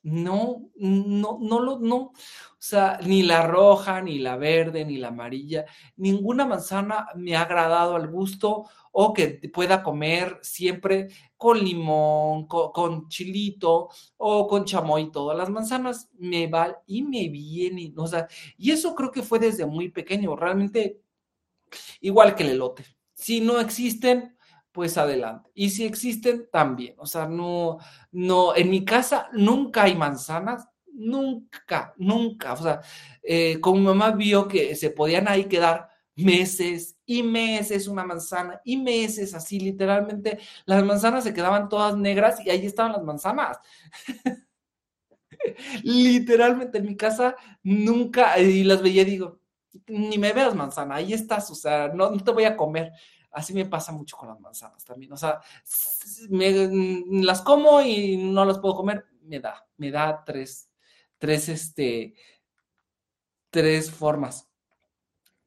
No, 0.05 0.69
no, 0.75 1.39
no 1.41 1.59
lo, 1.59 1.79
no. 1.79 1.97
O 1.97 2.13
sea, 2.59 2.99
ni 3.03 3.23
la 3.23 3.47
roja, 3.47 4.03
ni 4.03 4.19
la 4.19 4.37
verde, 4.37 4.85
ni 4.85 4.97
la 4.97 5.07
amarilla, 5.07 5.65
ninguna 5.97 6.45
manzana 6.45 7.07
me 7.15 7.35
ha 7.35 7.41
agradado 7.41 7.95
al 7.95 8.07
gusto 8.07 8.65
o 8.91 9.13
que 9.13 9.49
pueda 9.51 9.81
comer 9.81 10.37
siempre 10.43 11.07
con 11.35 11.59
limón, 11.59 12.45
con, 12.45 13.09
chilito 13.09 13.89
o 14.17 14.47
con 14.47 14.65
chamoy, 14.65 15.11
todas 15.11 15.35
las 15.35 15.49
manzanas 15.49 16.11
me 16.19 16.45
van 16.45 16.75
y 16.85 17.01
me 17.01 17.27
vienen, 17.27 17.97
o 17.97 18.05
sea, 18.05 18.27
y 18.59 18.71
eso 18.71 18.93
creo 18.93 19.09
que 19.11 19.23
fue 19.23 19.39
desde 19.39 19.65
muy 19.65 19.89
pequeño, 19.89 20.35
realmente 20.35 21.01
igual 22.01 22.35
que 22.35 22.43
el 22.43 22.49
elote. 22.49 22.85
Si 23.15 23.41
no 23.41 23.59
existen, 23.59 24.37
pues 24.75 24.97
adelante. 24.97 25.49
Y 25.55 25.69
si 25.69 25.85
existen, 25.85 26.49
también. 26.51 26.95
O 26.97 27.05
sea, 27.05 27.27
no, 27.27 27.77
no, 28.11 28.53
en 28.55 28.69
mi 28.69 28.83
casa 28.83 29.29
nunca 29.31 29.83
hay 29.83 29.95
manzanas, 29.95 30.67
nunca, 30.91 31.93
nunca. 31.97 32.53
O 32.53 32.57
sea, 32.57 32.81
eh, 33.23 33.57
como 33.61 33.77
mi 33.79 33.85
mamá 33.85 34.11
vio 34.11 34.49
que 34.49 34.75
se 34.75 34.89
podían 34.89 35.29
ahí 35.29 35.45
quedar 35.45 35.87
meses 36.17 36.97
y 37.05 37.23
meses 37.23 37.87
una 37.87 38.03
manzana 38.03 38.59
y 38.65 38.75
meses 38.75 39.33
así, 39.33 39.61
literalmente, 39.61 40.39
las 40.65 40.83
manzanas 40.83 41.23
se 41.23 41.33
quedaban 41.33 41.69
todas 41.69 41.95
negras 41.95 42.45
y 42.45 42.49
ahí 42.49 42.65
estaban 42.65 42.91
las 42.91 43.03
manzanas. 43.03 43.57
literalmente 45.83 46.79
en 46.79 46.85
mi 46.85 46.97
casa 46.97 47.35
nunca, 47.63 48.37
y 48.39 48.63
las 48.65 48.81
veía 48.81 49.03
y 49.03 49.05
digo, 49.05 49.39
ni 49.87 50.17
me 50.17 50.33
veas 50.33 50.55
manzana, 50.55 50.95
ahí 50.95 51.13
estás, 51.13 51.49
o 51.51 51.55
sea, 51.55 51.89
no, 51.93 52.11
no 52.11 52.23
te 52.23 52.31
voy 52.31 52.43
a 52.45 52.57
comer. 52.57 52.91
Así 53.35 53.53
me 53.53 53.65
pasa 53.65 53.91
mucho 53.91 54.15
con 54.15 54.29
las 54.29 54.39
manzanas 54.39 54.85
también. 54.85 55.11
O 55.11 55.17
sea, 55.17 55.41
me, 56.29 56.67
mm, 56.69 57.21
las 57.21 57.41
como 57.41 57.81
y 57.81 58.15
no 58.15 58.45
las 58.45 58.59
puedo 58.59 58.75
comer, 58.75 59.05
me 59.23 59.41
da, 59.41 59.67
me 59.75 59.91
da 59.91 60.23
tres, 60.25 60.69
tres, 61.17 61.49
este, 61.49 62.15
tres 63.49 63.91
formas. 63.91 64.49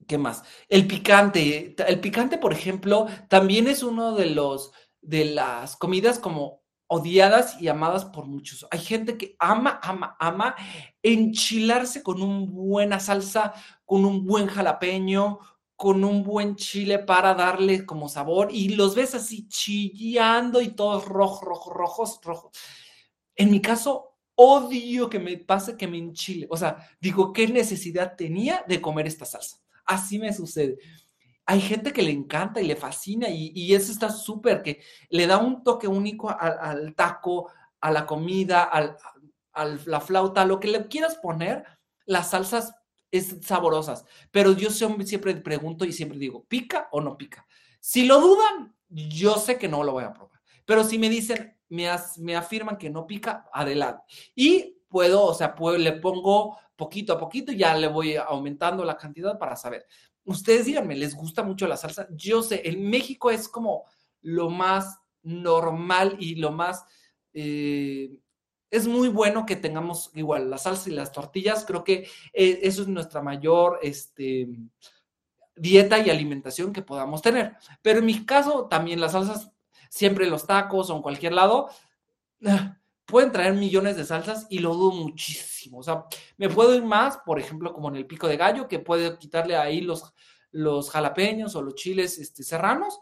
¿Qué 0.07 0.19
más? 0.19 0.45
El 0.69 0.87
picante. 0.87 1.75
El 1.87 2.01
picante, 2.01 2.37
por 2.37 2.53
ejemplo, 2.53 3.07
también 3.29 3.67
es 3.69 3.83
uno 3.83 4.15
de 4.15 4.27
los, 4.27 4.73
de 5.01 5.25
las 5.25 5.77
comidas 5.77 6.19
como 6.19 6.63
odiadas 6.89 7.61
y 7.61 7.69
amadas 7.69 8.05
por 8.05 8.27
muchos. 8.27 8.67
Hay 8.71 8.81
gente 8.81 9.17
que 9.17 9.35
ama, 9.39 9.81
ama, 9.83 10.15
ama 10.19 10.57
enchilarse 11.03 12.03
con 12.03 12.21
una 12.23 12.51
buena 12.51 13.01
salsa, 13.01 13.55
con 13.87 14.05
un 14.05 14.27
buen 14.27 14.47
jalapeño, 14.47 15.39
con 15.79 16.03
un 16.03 16.25
buen 16.25 16.57
chile 16.57 16.99
para 16.99 17.35
darle 17.35 17.87
como 17.87 18.09
sabor 18.09 18.49
y 18.51 18.71
los 18.71 18.97
ves 18.97 19.15
así 19.15 19.47
chillando 19.47 20.61
y 20.61 20.71
todos 20.71 21.05
rojos, 21.05 21.43
rojos, 21.43 21.73
rojos, 21.73 22.21
rojos. 22.25 22.51
En 23.37 23.53
mi 23.53 23.63
caso, 23.63 24.17
odio 24.35 25.09
que 25.09 25.21
me 25.21 25.37
pase 25.37 25.77
que 25.77 25.87
me 25.87 25.99
enchile. 25.99 26.49
O 26.51 26.57
sea, 26.57 26.85
digo, 27.01 27.33
¿qué 27.33 27.47
necesidad 27.47 28.17
tenía 28.17 28.65
de 28.67 28.81
comer 28.81 29.07
esta 29.07 29.25
salsa? 29.25 29.59
Así 29.85 30.19
me 30.19 30.33
sucede. 30.33 30.79
Hay 31.47 31.61
gente 31.61 31.93
que 31.93 32.03
le 32.03 32.11
encanta 32.11 32.61
y 32.61 32.67
le 32.67 32.75
fascina 32.75 33.29
y, 33.29 33.73
eso 33.73 33.93
está 33.93 34.11
súper, 34.11 34.65
que 34.65 34.83
le 35.11 35.29
da 35.29 35.39
un 35.39 35.63
toque 35.63 35.87
único 35.87 36.29
al, 36.29 36.93
taco, 36.97 37.53
a 37.81 37.93
la 37.93 38.05
comida, 38.05 38.65
a 38.65 38.97
la 39.87 40.01
flauta, 40.01 40.45
lo 40.45 40.59
que 40.59 40.67
le 40.67 40.89
quieras 40.89 41.15
poner, 41.23 41.65
las 42.05 42.31
salsas 42.31 42.75
es 43.11 43.37
saborosas, 43.43 44.05
pero 44.31 44.53
yo 44.53 44.71
siempre 44.71 45.37
pregunto 45.37 45.85
y 45.85 45.93
siempre 45.93 46.19
digo, 46.19 46.45
¿pica 46.45 46.89
o 46.93 47.01
no 47.01 47.17
pica? 47.17 47.47
Si 47.81 48.05
lo 48.05 48.21
dudan, 48.21 48.75
yo 48.89 49.37
sé 49.37 49.59
que 49.59 49.69
no 49.69 49.85
lo 49.85 49.93
voy 49.93 50.05
a 50.05 50.13
probar, 50.13 50.41
pero 50.65 50.85
si 50.85 50.99
me 50.99 51.09
dicen, 51.09 51.57
me, 51.69 52.37
afirman 52.37 52.79
que 52.79 52.91
no 52.91 53.07
pica, 53.07 53.49
adelante. 53.53 54.03
Y 54.35 54.79
puedo, 54.89 55.25
o 55.25 55.35
sea, 55.35 55.55
le 55.77 55.93
pongo 55.95 56.59
poquito 56.77 57.13
a 57.13 57.19
poquito, 57.19 57.53
ya 57.53 57.75
le 57.77 57.89
voy 57.89 58.17
aumentando 58.17 58.85
la 58.85 58.97
cantidad 58.97 59.39
para 59.39 59.57
saber. 59.57 59.87
Ustedes 60.25 60.67
díganme, 60.67 60.97
¿les 60.97 61.15
gusta 61.15 61.43
mucho 61.43 61.67
la 61.67 61.77
salsa? 61.77 62.07
Yo 62.11 62.43
sé, 62.43 62.69
en 62.69 62.89
México 62.89 63.31
es 63.31 63.49
como 63.49 63.85
lo 64.23 64.51
más 64.51 64.99
normal 65.23 66.17
y 66.19 66.37
lo 66.37 66.53
más... 66.53 66.85
Eh, 67.33 68.11
es 68.71 68.87
muy 68.87 69.09
bueno 69.09 69.47
que 69.47 69.57
tengamos 69.57 70.11
igual 70.15 70.51
la 70.51 70.59
salsa 70.59 70.91
y 70.91 70.93
las 70.93 71.13
tortillas. 71.13 71.65
Creo 71.65 71.85
que 71.85 72.09
eh, 72.33 72.61
eso 72.63 72.83
es 72.83 72.89
nuestra 72.89 73.23
mayor 73.23 73.79
este, 73.83 74.49
dieta 75.57 75.99
y 75.99 76.11
alimentación 76.11 76.73
que 76.73 76.83
podamos 76.83 77.23
tener. 77.23 77.57
Pero 77.83 78.01
en 78.01 78.07
mi 78.07 78.25
caso, 78.25 78.67
también 78.67 79.01
las 79.01 79.13
salsas, 79.13 79.51
siempre 79.89 80.29
los 80.29 80.47
tacos 80.47 80.91
o 80.91 80.97
en 80.97 81.03
cualquier 81.03 81.33
lado, 81.33 81.71
pueden 83.07 83.33
traer 83.33 83.55
millones 83.55 83.97
de 83.97 84.05
salsas 84.05 84.47
y 84.51 84.59
lo 84.59 84.75
dudo 84.75 84.93
muchísimo. 84.93 85.79
O 85.79 85.83
sea, 85.83 86.05
me 86.37 86.49
puedo 86.49 86.75
ir 86.75 86.83
más, 86.83 87.19
por 87.25 87.39
ejemplo, 87.39 87.73
como 87.73 87.89
en 87.89 87.97
el 87.97 88.07
pico 88.07 88.29
de 88.29 88.37
gallo, 88.37 88.69
que 88.69 88.79
puede 88.79 89.19
quitarle 89.19 89.57
ahí 89.57 89.81
los, 89.81 90.13
los 90.51 90.91
jalapeños 90.91 91.57
o 91.57 91.63
los 91.63 91.75
chiles 91.75 92.19
este, 92.19 92.43
serranos. 92.43 93.01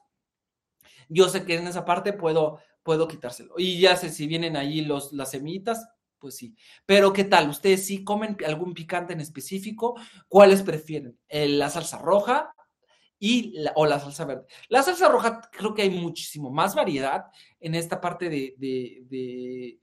Yo 1.08 1.28
sé 1.28 1.44
que 1.44 1.56
en 1.56 1.66
esa 1.66 1.84
parte 1.84 2.12
puedo 2.12 2.58
puedo 2.86 3.08
quitárselo. 3.08 3.54
Y 3.58 3.80
ya 3.80 3.96
sé 3.96 4.10
si 4.10 4.28
vienen 4.28 4.56
ahí 4.56 4.80
los, 4.80 5.12
las 5.12 5.32
semitas, 5.32 5.88
pues 6.20 6.36
sí. 6.36 6.56
Pero 6.86 7.12
¿qué 7.12 7.24
tal? 7.24 7.50
¿Ustedes 7.50 7.84
sí 7.84 8.04
comen 8.04 8.36
algún 8.46 8.74
picante 8.74 9.12
en 9.12 9.20
específico? 9.20 9.96
¿Cuáles 10.28 10.62
prefieren? 10.62 11.18
¿La 11.28 11.68
salsa 11.68 11.98
roja 11.98 12.54
y 13.18 13.56
o 13.74 13.86
la 13.86 13.98
salsa 13.98 14.24
verde? 14.24 14.46
La 14.68 14.84
salsa 14.84 15.08
roja 15.08 15.40
creo 15.50 15.74
que 15.74 15.82
hay 15.82 15.90
muchísimo 15.90 16.48
más 16.48 16.76
variedad 16.76 17.24
en 17.58 17.74
esta 17.74 18.00
parte 18.00 18.28
de, 18.28 18.54
de, 18.56 19.80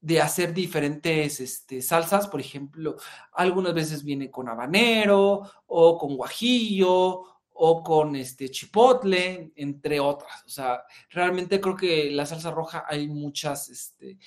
de, 0.00 0.20
hacer 0.22 0.54
diferentes 0.54 1.40
este, 1.40 1.82
salsas. 1.82 2.26
Por 2.26 2.40
ejemplo, 2.40 2.96
algunas 3.34 3.74
veces 3.74 4.02
viene 4.02 4.30
con 4.30 4.48
habanero 4.48 5.42
o 5.66 5.98
con 5.98 6.16
guajillo 6.16 7.33
o 7.54 7.82
con 7.82 8.16
este 8.16 8.50
chipotle, 8.50 9.52
entre 9.56 10.00
otras. 10.00 10.44
O 10.44 10.48
sea, 10.48 10.82
realmente 11.10 11.60
creo 11.60 11.76
que 11.76 12.10
la 12.10 12.26
salsa 12.26 12.50
roja 12.50 12.84
hay 12.88 13.08
muchas, 13.08 13.68
este, 13.68 14.18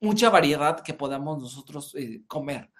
mucha 0.00 0.30
variedad 0.30 0.80
que 0.80 0.94
podamos 0.94 1.40
nosotros 1.40 1.94
eh, 1.96 2.22
comer. 2.26 2.70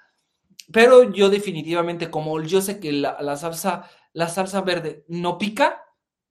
Pero 0.72 1.12
yo 1.12 1.30
definitivamente, 1.30 2.10
como 2.10 2.40
yo 2.42 2.60
sé 2.60 2.78
que 2.78 2.92
la, 2.92 3.36
salsa, 3.36 3.88
la 4.12 4.28
salsa 4.28 4.60
verde 4.60 5.04
no 5.08 5.38
pica, 5.38 5.82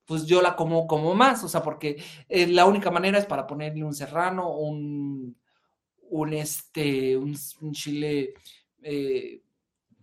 pues 0.05 0.25
yo 0.25 0.41
la 0.41 0.55
como 0.55 0.85
como 0.85 1.15
más, 1.15 1.43
o 1.43 1.47
sea, 1.47 1.63
porque 1.63 2.03
eh, 2.29 2.47
la 2.47 2.65
única 2.65 2.91
manera 2.91 3.17
es 3.17 3.25
para 3.25 3.47
ponerle 3.47 3.83
un 3.83 3.93
serrano, 3.93 4.51
un, 4.55 5.37
un 6.09 6.33
este, 6.33 7.17
un, 7.17 7.35
chile 7.73 8.33
eh, 8.81 9.41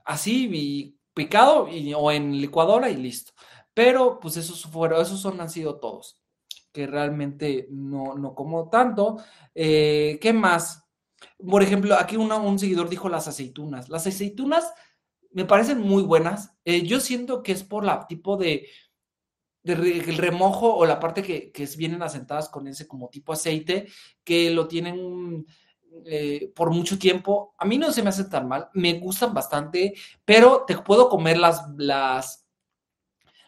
así 0.05 0.49
y 0.53 1.00
picado 1.14 1.68
y, 1.68 1.92
o 1.94 2.11
en 2.11 2.40
licuadora 2.40 2.90
y 2.90 2.96
listo. 2.96 3.33
Pero 3.75 4.18
pues 4.20 4.37
esos 4.37 4.64
fueron, 4.64 5.01
esos 5.01 5.20
son, 5.20 5.40
han 5.40 5.51
sido 5.51 5.79
todos, 5.79 6.20
que 6.73 6.87
realmente 6.87 7.66
no, 7.70 8.14
no 8.14 8.35
como 8.35 8.68
tanto. 8.68 9.18
Eh, 9.55 10.18
¿Qué 10.20 10.33
más? 10.33 10.85
Por 11.38 11.62
ejemplo, 11.62 11.94
aquí 11.96 12.16
un 12.16 12.59
seguidor 12.59 12.88
dijo 12.88 13.09
las 13.09 13.29
aceitunas. 13.29 13.88
Las 13.88 14.07
aceitunas 14.07 14.73
me 15.33 15.44
parecen 15.44 15.81
muy 15.81 16.03
buenas. 16.03 16.53
Eh, 16.64 16.83
yo 16.83 17.01
siento 17.01 17.42
que 17.42 17.53
es 17.53 17.62
por 17.62 17.85
la 17.85 18.07
tipo 18.07 18.37
de, 18.37 18.68
el 19.64 20.16
remojo 20.16 20.75
o 20.75 20.87
la 20.87 20.99
parte 20.99 21.23
que, 21.23 21.53
que 21.53 21.66
vienen 21.77 22.03
asentadas 22.03 22.49
con 22.49 22.66
ese 22.66 22.88
como 22.88 23.09
tipo 23.09 23.33
aceite, 23.33 23.88
que 24.25 24.51
lo 24.51 24.66
tienen 24.68 25.46
eh, 26.05 26.53
por 26.55 26.70
mucho 26.70 26.98
tiempo. 26.98 27.55
A 27.59 27.64
mí 27.64 27.76
no 27.76 27.92
se 27.92 28.03
me 28.03 28.11
hace 28.11 28.24
tan 28.24 28.48
mal, 28.48 28.68
me 28.74 28.94
gustan 28.94 29.35
bastante, 29.35 29.94
pero 30.24 30.64
te 30.66 30.76
puedo 30.79 31.09
comer 31.09 31.38
las, 31.38 31.64
las, 31.76 32.46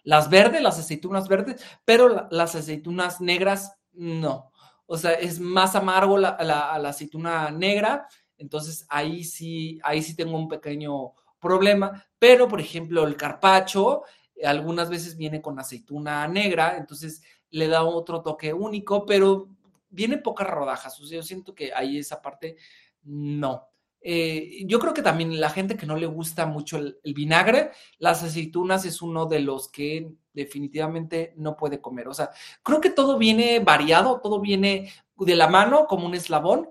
las 0.02 0.28
verdes, 0.28 0.62
las 0.62 0.78
aceitunas 0.78 1.28
verdes, 1.28 1.64
pero 1.84 2.28
las 2.30 2.54
aceitunas 2.54 3.20
negras 3.20 3.76
no. 3.92 4.50
O 4.86 4.98
sea, 4.98 5.12
es 5.12 5.40
más 5.40 5.74
amargo 5.76 6.18
la, 6.18 6.36
la, 6.40 6.88
aceituna 6.88 7.50
negra, 7.50 8.06
entonces 8.36 8.84
ahí 8.88 9.24
sí, 9.24 9.80
ahí 9.84 10.02
sí 10.02 10.14
tengo 10.16 10.36
un 10.36 10.48
pequeño 10.48 11.12
problema, 11.38 12.06
pero 12.18 12.48
por 12.48 12.60
ejemplo 12.60 13.06
el 13.06 13.16
carpacho 13.16 14.02
algunas 14.44 14.90
veces 14.90 15.16
viene 15.16 15.40
con 15.40 15.58
aceituna 15.58 16.26
negra, 16.28 16.76
entonces 16.76 17.22
le 17.50 17.68
da 17.68 17.84
otro 17.84 18.22
toque 18.22 18.52
único, 18.52 19.06
pero 19.06 19.48
viene 19.92 20.18
pocas 20.18 20.48
rodajas, 20.48 20.98
o 21.00 21.06
sea, 21.06 21.18
yo 21.18 21.22
siento 21.22 21.54
que 21.54 21.72
ahí 21.72 21.98
esa 21.98 22.20
parte 22.20 22.56
no. 23.04 23.68
Eh, 24.04 24.64
yo 24.66 24.80
creo 24.80 24.92
que 24.92 25.02
también 25.02 25.40
la 25.40 25.50
gente 25.50 25.76
que 25.76 25.86
no 25.86 25.96
le 25.96 26.06
gusta 26.06 26.44
mucho 26.44 26.78
el, 26.78 27.14
vinagre, 27.14 27.70
las 27.98 28.24
aceitunas 28.24 28.84
es 28.84 29.00
uno 29.00 29.26
de 29.26 29.40
los 29.40 29.70
que 29.70 30.12
definitivamente 30.32 31.34
no 31.36 31.56
puede 31.56 31.80
comer. 31.80 32.08
O 32.08 32.14
sea, 32.14 32.30
creo 32.64 32.80
que 32.80 32.90
todo 32.90 33.16
viene 33.16 33.60
variado, 33.60 34.20
todo 34.20 34.40
viene 34.40 34.92
de 35.16 35.36
la 35.36 35.46
mano 35.46 35.86
como 35.86 36.06
un 36.06 36.14
eslabón, 36.14 36.68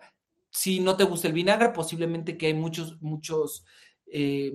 si 0.50 0.82
no 0.82 0.98
te 0.98 1.06
gusta 1.06 1.28
el 1.28 1.34
vinagre, 1.34 1.70
posiblemente 1.70 2.38
que 2.38 2.48
hay 2.48 2.54
muchos, 2.54 3.02
muchos 3.02 3.64
eh, 4.08 4.52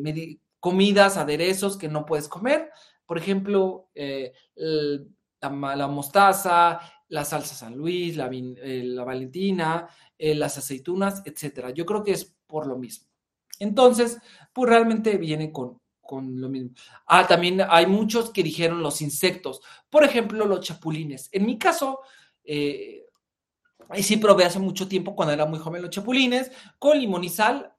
comidas, 0.61 1.17
aderezos 1.17 1.79
que 1.79 1.89
no 1.89 2.05
puedes 2.05 2.29
comer. 2.29 2.71
Por 3.07 3.17
ejemplo, 3.17 3.89
eh, 3.95 4.35
la, 5.41 5.89
mostaza, 5.89 6.81
la 7.09 7.25
salsa 7.25 7.55
San 7.55 7.77
Luis, 7.77 8.17
la, 8.17 8.29
la 8.31 9.05
Valentina, 9.05 9.89
las 10.19 10.59
aceitunas, 10.59 11.23
etcétera. 11.25 11.71
Yo 11.71 11.87
creo 11.87 12.03
que 12.03 12.13
es 12.13 12.37
por 12.47 12.67
lo 12.67 12.77
mismo. 12.77 13.09
Entonces, 13.59 14.19
pues 14.53 14.69
realmente 14.69 15.17
viene 15.17 15.53
con, 15.53 15.81
con 16.01 16.41
lo 16.41 16.49
mismo. 16.49 16.71
Ah, 17.07 17.27
también 17.27 17.61
hay 17.69 17.87
muchos 17.87 18.31
que 18.31 18.43
dijeron 18.43 18.83
los 18.83 19.03
insectos. 19.03 19.61
Por 19.91 20.05
ejemplo, 20.05 20.47
los 20.47 20.61
chapulines. 20.61 21.29
En 21.33 21.47
mi 21.47 21.59
caso, 21.59 22.01
eh, 22.45 23.05
sí 24.01 24.17
probé 24.17 24.45
hace 24.45 24.59
mucho 24.59 24.89
tiempo, 24.89 25.15
cuando 25.15 25.35
era 25.35 25.47
muy 25.47 25.59
joven, 25.59 25.83
los 25.83 25.91
chapulines 25.91 26.51
con 26.79 26.99
limón 26.99 27.25
y 27.25 27.29
sal. 27.29 27.73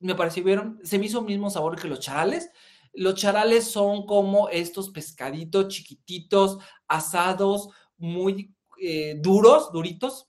Me 0.00 0.14
parecieron, 0.14 0.80
se 0.82 0.98
me 0.98 1.06
hizo 1.06 1.20
el 1.20 1.26
mismo 1.26 1.50
sabor 1.50 1.80
que 1.80 1.88
los 1.88 2.00
charales. 2.00 2.50
Los 2.92 3.16
charales 3.16 3.70
son 3.70 4.06
como 4.06 4.48
estos 4.50 4.90
pescaditos 4.90 5.68
chiquititos, 5.68 6.58
asados, 6.86 7.70
muy 7.98 8.54
eh, 8.80 9.16
duros, 9.20 9.72
duritos, 9.72 10.28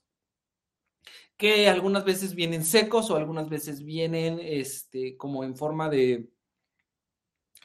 que 1.36 1.68
algunas 1.68 2.04
veces 2.04 2.34
vienen 2.34 2.64
secos 2.64 3.10
o 3.10 3.16
algunas 3.16 3.48
veces 3.48 3.84
vienen 3.84 4.40
este, 4.42 5.16
como 5.16 5.44
en 5.44 5.56
forma 5.56 5.88
de, 5.88 6.30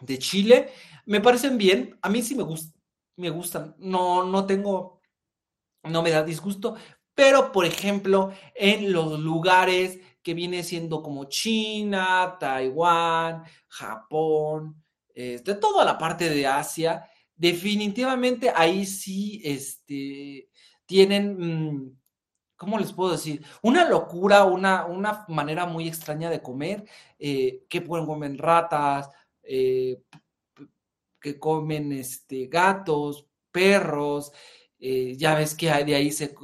de 0.01 0.19
chile. 0.19 0.71
Me 1.05 1.21
parecen 1.21 1.57
bien, 1.57 1.97
a 2.01 2.09
mí 2.09 2.21
sí 2.21 2.35
me, 2.35 2.45
me 3.15 3.29
gustan, 3.29 3.75
no, 3.79 4.25
no 4.25 4.45
tengo, 4.45 5.01
no 5.83 6.01
me 6.01 6.11
da 6.11 6.23
disgusto, 6.23 6.75
pero 7.13 7.51
por 7.51 7.65
ejemplo, 7.65 8.31
en 8.55 8.91
los 8.91 9.19
lugares 9.19 9.99
que 10.21 10.33
viene 10.33 10.63
siendo 10.63 11.01
como 11.01 11.25
China, 11.25 12.37
Taiwán, 12.39 13.43
Japón, 13.67 14.83
de 15.13 15.55
toda 15.59 15.83
la 15.85 15.97
parte 15.97 16.29
de 16.29 16.47
Asia, 16.47 17.07
definitivamente 17.41 18.53
ahí 18.55 18.85
sí 18.85 19.41
este, 19.43 20.47
tienen, 20.85 21.37
mm, 21.39 21.97
¿cómo 22.55 22.77
les 22.77 22.93
puedo 22.93 23.13
decir? 23.13 23.43
Una 23.63 23.89
locura, 23.89 24.45
una, 24.45 24.85
una 24.85 25.25
manera 25.27 25.65
muy 25.65 25.87
extraña 25.87 26.29
de 26.29 26.43
comer, 26.43 26.85
eh, 27.17 27.63
que 27.67 27.81
pueden 27.81 28.05
comer 28.05 28.37
ratas, 28.37 29.09
eh, 29.41 30.03
que 31.19 31.39
comen 31.39 31.91
este, 31.93 32.45
gatos, 32.45 33.25
perros, 33.51 34.31
eh, 34.77 35.15
ya 35.17 35.33
ves 35.33 35.55
que 35.55 35.65
de 35.83 35.95
ahí 35.95 36.11
se, 36.11 36.35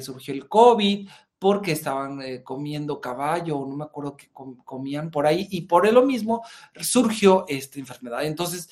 surgió 0.00 0.32
el 0.32 0.48
COVID, 0.48 1.06
porque 1.38 1.72
estaban 1.72 2.42
comiendo 2.44 2.98
caballo, 2.98 3.58
no 3.68 3.76
me 3.76 3.84
acuerdo 3.84 4.16
qué 4.16 4.30
comían 4.32 5.10
por 5.10 5.26
ahí, 5.26 5.48
y 5.50 5.62
por 5.62 5.92
lo 5.92 6.02
mismo 6.02 6.42
surgió 6.80 7.44
esta 7.46 7.78
enfermedad. 7.78 8.24
Entonces, 8.24 8.70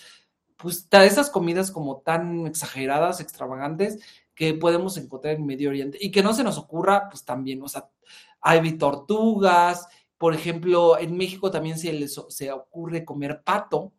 pues 0.56 0.88
esas 0.90 1.30
comidas 1.30 1.70
como 1.70 1.98
tan 1.98 2.46
exageradas, 2.46 3.20
extravagantes, 3.20 3.98
que 4.34 4.54
podemos 4.54 4.96
encontrar 4.96 5.34
en 5.34 5.46
Medio 5.46 5.70
Oriente, 5.70 5.98
y 6.00 6.10
que 6.10 6.22
no 6.22 6.34
se 6.34 6.44
nos 6.44 6.58
ocurra, 6.58 7.08
pues 7.08 7.24
también, 7.24 7.62
o 7.62 7.68
sea, 7.68 7.88
hay 8.40 8.72
tortugas, 8.78 9.88
por 10.18 10.34
ejemplo, 10.34 10.98
en 10.98 11.16
México 11.16 11.50
también 11.50 11.78
se 11.78 11.92
les 11.92 12.20
se 12.28 12.50
ocurre 12.52 13.04
comer 13.04 13.42
pato. 13.44 13.92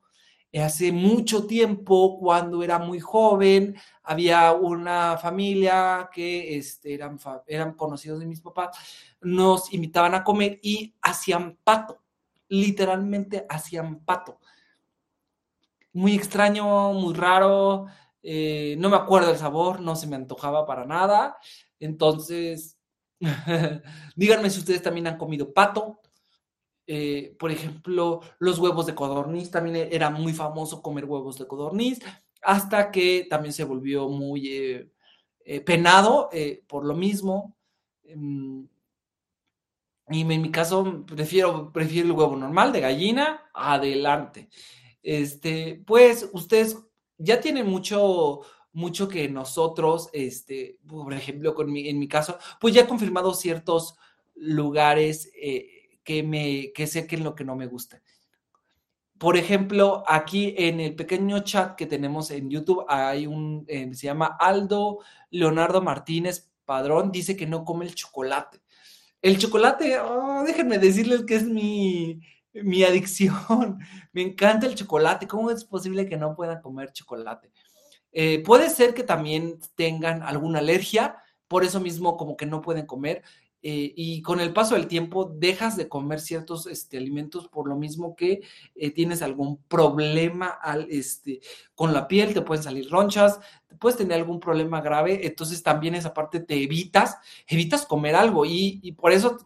Hace 0.54 0.94
mucho 0.94 1.46
tiempo, 1.46 2.18
cuando 2.18 2.64
era 2.64 2.80
muy 2.80 3.02
joven, 3.02 3.76
había 4.04 4.54
una 4.54 5.18
familia 5.18 6.10
que 6.14 6.58
este, 6.58 6.94
eran, 6.94 7.20
eran 7.46 7.74
conocidos 7.74 8.22
de 8.22 8.26
mis 8.26 8.40
papás, 8.40 8.78
nos 9.20 9.74
invitaban 9.74 10.16
a 10.16 10.24
comer 10.24 10.60
y 10.64 10.96
hacían 11.02 11.58
pato, 11.62 12.02
literalmente 12.48 13.46
hacían 13.50 14.00
pato. 14.00 14.40
Muy 15.96 16.14
extraño, 16.14 16.92
muy 16.92 17.14
raro, 17.14 17.86
eh, 18.22 18.76
no 18.80 18.90
me 18.90 18.98
acuerdo 18.98 19.32
el 19.32 19.38
sabor, 19.38 19.80
no 19.80 19.96
se 19.96 20.08
me 20.08 20.18
antojaba 20.18 20.66
para 20.66 20.86
nada. 20.86 21.38
Entonces, 21.80 22.78
díganme 24.18 24.50
si 24.50 24.60
ustedes 24.60 24.82
también 24.82 25.08
han 25.08 25.18
comido 25.18 25.54
pato. 25.54 26.02
Eh, 26.86 27.38
por 27.40 27.50
ejemplo, 27.50 28.20
los 28.40 28.60
huevos 28.60 28.88
de 28.88 28.94
codorniz, 28.94 29.50
también 29.52 29.88
era 29.90 30.10
muy 30.10 30.34
famoso 30.34 30.82
comer 30.82 31.06
huevos 31.06 31.38
de 31.38 31.48
codorniz, 31.48 32.00
hasta 32.42 32.92
que 32.92 33.26
también 33.30 33.54
se 33.54 33.64
volvió 33.64 34.10
muy 34.10 34.50
eh, 35.46 35.62
penado 35.62 36.30
por 36.68 36.86
lo 36.86 36.94
mismo. 36.94 37.56
Em, 38.04 38.68
y 40.10 40.22
en 40.22 40.42
mi 40.42 40.52
caso 40.52 41.06
prefiero, 41.06 41.72
prefiero 41.72 42.08
el 42.08 42.12
huevo 42.12 42.36
normal 42.36 42.74
de 42.74 42.82
gallina, 42.82 43.50
adelante. 43.54 44.50
Este, 45.06 45.84
pues 45.86 46.28
ustedes 46.34 46.80
ya 47.20 47.40
tienen 47.40 47.68
mucho, 47.68 48.42
mucho 48.74 49.08
que 49.08 49.30
nosotros, 49.30 50.10
este, 50.14 50.80
por 50.88 51.14
ejemplo, 51.14 51.54
con 51.54 51.78
en 51.78 52.00
mi 52.00 52.08
caso, 52.08 52.40
pues 52.60 52.74
ya 52.74 52.82
he 52.82 52.88
confirmado 52.88 53.36
ciertos 53.36 53.96
lugares 54.34 55.32
que, 56.04 56.24
me, 56.24 56.72
que 56.74 56.88
sé 56.88 57.06
que 57.06 57.18
es 57.18 57.22
lo 57.22 57.36
que 57.36 57.46
no 57.46 57.56
me 57.56 57.68
gusta. 57.68 58.02
Por 59.20 59.38
ejemplo, 59.38 60.04
aquí 60.08 60.56
en 60.58 60.80
el 60.80 60.96
pequeño 60.96 61.40
chat 61.42 61.76
que 61.76 61.86
tenemos 61.86 62.32
en 62.32 62.50
YouTube 62.50 62.84
hay 62.90 63.28
un, 63.28 63.64
eh, 63.68 63.94
se 63.94 64.08
llama 64.08 64.36
Aldo 64.40 65.00
Leonardo 65.30 65.84
Martínez 65.84 66.50
Padrón, 66.66 67.12
dice 67.12 67.38
que 67.38 67.46
no 67.46 67.64
come 67.64 67.86
el 67.86 67.94
chocolate. 67.94 68.60
El 69.22 69.38
chocolate, 69.38 70.00
oh, 70.00 70.44
déjenme 70.46 70.80
decirles 70.80 71.26
que 71.26 71.36
es 71.36 71.44
mi, 71.44 72.20
mi 72.64 72.84
adicción. 72.84 73.80
Me 74.14 74.22
encanta 74.22 74.68
el 74.68 74.76
chocolate. 74.76 75.28
¿Cómo 75.28 75.52
es 75.52 75.64
posible 75.64 76.08
que 76.08 76.18
no 76.18 76.36
puedan 76.36 76.62
comer 76.62 76.92
chocolate? 76.92 77.52
Eh, 78.12 78.42
puede 78.44 78.70
ser 78.70 78.94
que 78.94 79.04
también 79.04 79.60
tengan 79.76 80.24
alguna 80.24 80.60
alergia, 80.60 81.18
por 81.48 81.64
eso 81.64 81.80
mismo 81.80 82.18
como 82.18 82.38
que 82.38 82.46
no 82.46 82.62
pueden 82.62 82.86
comer. 82.86 83.24
Eh, 83.68 83.94
y 83.96 84.22
con 84.22 84.40
el 84.42 84.54
paso 84.54 84.76
del 84.76 84.86
tiempo 84.86 85.26
dejas 85.26 85.76
de 85.76 85.90
comer 85.90 86.20
ciertos 86.20 86.68
este, 86.68 86.98
alimentos 86.98 87.48
por 87.48 87.68
lo 87.68 87.76
mismo 87.76 88.16
que 88.16 88.42
eh, 88.76 88.92
tienes 88.92 89.24
algún 89.24 89.58
problema 89.64 90.50
al, 90.50 90.88
este, 90.92 91.42
con 91.74 91.92
la 91.92 92.08
piel, 92.08 92.36
te 92.36 92.44
pueden 92.44 92.64
salir 92.64 92.88
ronchas, 92.92 93.40
puedes 93.80 93.98
tener 93.98 94.20
algún 94.20 94.40
problema 94.40 94.82
grave, 94.82 95.26
entonces 95.26 95.64
también 95.64 95.96
esa 95.96 96.14
parte 96.14 96.42
te 96.42 96.62
evitas, 96.62 97.18
evitas 97.48 97.88
comer 97.88 98.16
algo 98.16 98.46
y, 98.46 98.92
por 98.92 99.12
eso 99.12 99.38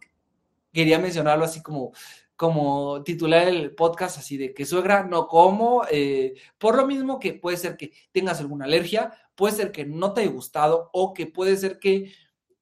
quería 0.74 1.00
mencionarlo 1.00 1.46
así 1.46 1.64
como, 1.64 1.94
como 2.40 3.04
titular 3.04 3.50
el 3.50 3.76
podcast, 3.76 4.18
así 4.18 4.38
de 4.38 4.54
que 4.54 4.66
suegra 4.66 5.04
no 5.04 5.28
como, 5.28 5.84
eh, 5.92 6.36
por 6.58 6.78
lo 6.78 6.88
mismo 6.88 7.20
que 7.20 7.34
puede 7.34 7.58
ser 7.58 7.76
que 7.76 7.92
tengas 8.14 8.40
alguna 8.40 8.64
alergia, 8.64 9.12
puede 9.36 9.56
ser 9.56 9.74
que 9.74 9.84
no 9.84 10.14
te 10.14 10.22
haya 10.22 10.32
gustado 10.32 10.90
o 10.94 11.14
que 11.14 11.28
puede 11.28 11.58
ser 11.58 11.80
que, 11.80 12.14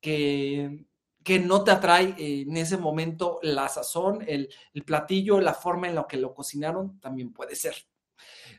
que 0.01 0.87
que 1.27 1.39
no 1.39 1.65
te 1.65 1.71
atrae 1.71 2.15
en 2.17 2.55
ese 2.55 2.77
momento 2.77 3.39
la 3.43 3.67
sazón, 3.67 4.23
el, 4.29 4.49
platillo, 4.85 5.41
la 5.41 5.53
forma 5.53 5.89
en 5.89 5.95
la 5.95 6.07
que 6.07 6.15
lo 6.15 6.33
cocinaron, 6.33 7.01
también 7.01 7.33
puede 7.33 7.53
ser. 7.57 7.75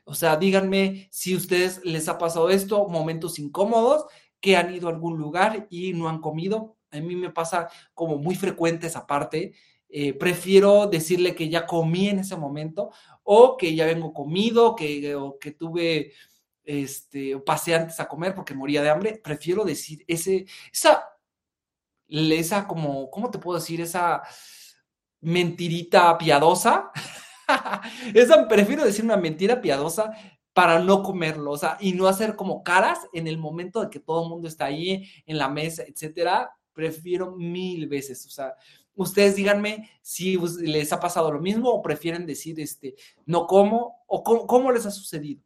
O 0.04 0.14
sea, 0.14 0.37
díganme 0.37 1.09
si 1.11 1.33
a 1.33 1.38
ustedes 1.38 1.81
les 1.83 2.11
ha 2.11 2.18
pasado 2.18 2.50
esto, 2.50 2.87
momentos 2.87 3.38
incómodos, 3.38 4.04
que 4.38 4.59
han 4.59 4.74
ido 4.74 4.88
a 4.88 4.92
algún 4.92 5.16
lugar 5.16 5.66
y 5.70 5.94
no 5.94 6.11
han 6.11 6.20
comido. 6.20 6.76
A 6.90 7.00
mí 7.00 7.16
me 7.16 7.31
pasa 7.31 7.70
como 7.94 8.18
muy 8.18 8.35
frecuente 8.35 8.87
esa 8.87 9.07
parte. 9.07 9.54
Eh, 9.88 10.12
prefiero 10.12 10.87
decirle 10.87 11.35
que 11.35 11.48
ya 11.48 11.66
comí 11.66 12.09
en 12.09 12.18
ese 12.18 12.37
momento 12.37 12.90
o 13.22 13.57
que 13.57 13.74
ya 13.74 13.87
vengo 13.87 14.12
comido, 14.12 14.77
que, 14.77 15.14
o 15.14 15.38
que 15.38 15.53
tuve, 15.53 16.12
este, 16.64 17.38
pasé 17.38 17.74
antes 17.74 17.98
a 18.01 18.09
comer 18.09 18.35
porque 18.35 18.55
moría 18.55 18.83
de 18.83 18.90
hambre. 18.90 19.20
Prefiero 19.22 19.64
decir 19.64 20.05
ese, 20.07 20.46
esa 20.72 21.05
esa 22.09 22.66
como, 22.66 23.11
¿cómo 23.11 23.31
te 23.31 23.38
puedo 23.38 23.59
decir? 23.59 23.81
Esa 23.81 24.22
mentirita 25.20 26.16
piadosa. 26.18 26.90
esa, 28.14 28.48
prefiero 28.48 28.85
decir 28.85 29.05
una 29.05 29.16
mentira 29.16 29.61
piadosa 29.61 30.12
para 30.53 30.81
no 30.81 31.03
comerlo, 31.05 31.53
o 31.53 31.59
sea, 31.59 31.77
y 31.79 31.92
no 31.92 32.09
hacer 32.09 32.35
como 32.35 32.64
caras 32.64 32.98
en 33.12 33.29
el 33.29 33.38
momento 33.38 33.81
de 33.81 33.90
que 33.90 34.01
todo 34.01 34.24
el 34.24 34.29
mundo 34.29 34.48
está 34.48 34.64
ahí 34.64 35.09
en 35.24 35.38
la 35.38 35.48
mesa, 35.48 35.85
etcétera. 35.87 36.51
Prefiero 36.72 37.37
mil 37.37 37.87
veces, 37.87 38.27
o 38.27 38.31
sea, 38.31 38.55
ustedes 38.98 39.37
díganme 39.37 39.88
si 40.02 40.37
les 40.61 40.92
ha 40.92 41.00
pasado 41.00 41.30
lo 41.30 41.40
mismo 41.40 41.70
o 41.70 41.82
prefieren 41.82 42.26
decir, 42.26 42.58
este, 42.61 42.96
no 43.26 43.46
como, 43.46 44.02
o 44.06 44.22
cómo 44.22 44.72
les 44.72 44.87
ha 44.87 44.90
sucedido. 44.90 45.40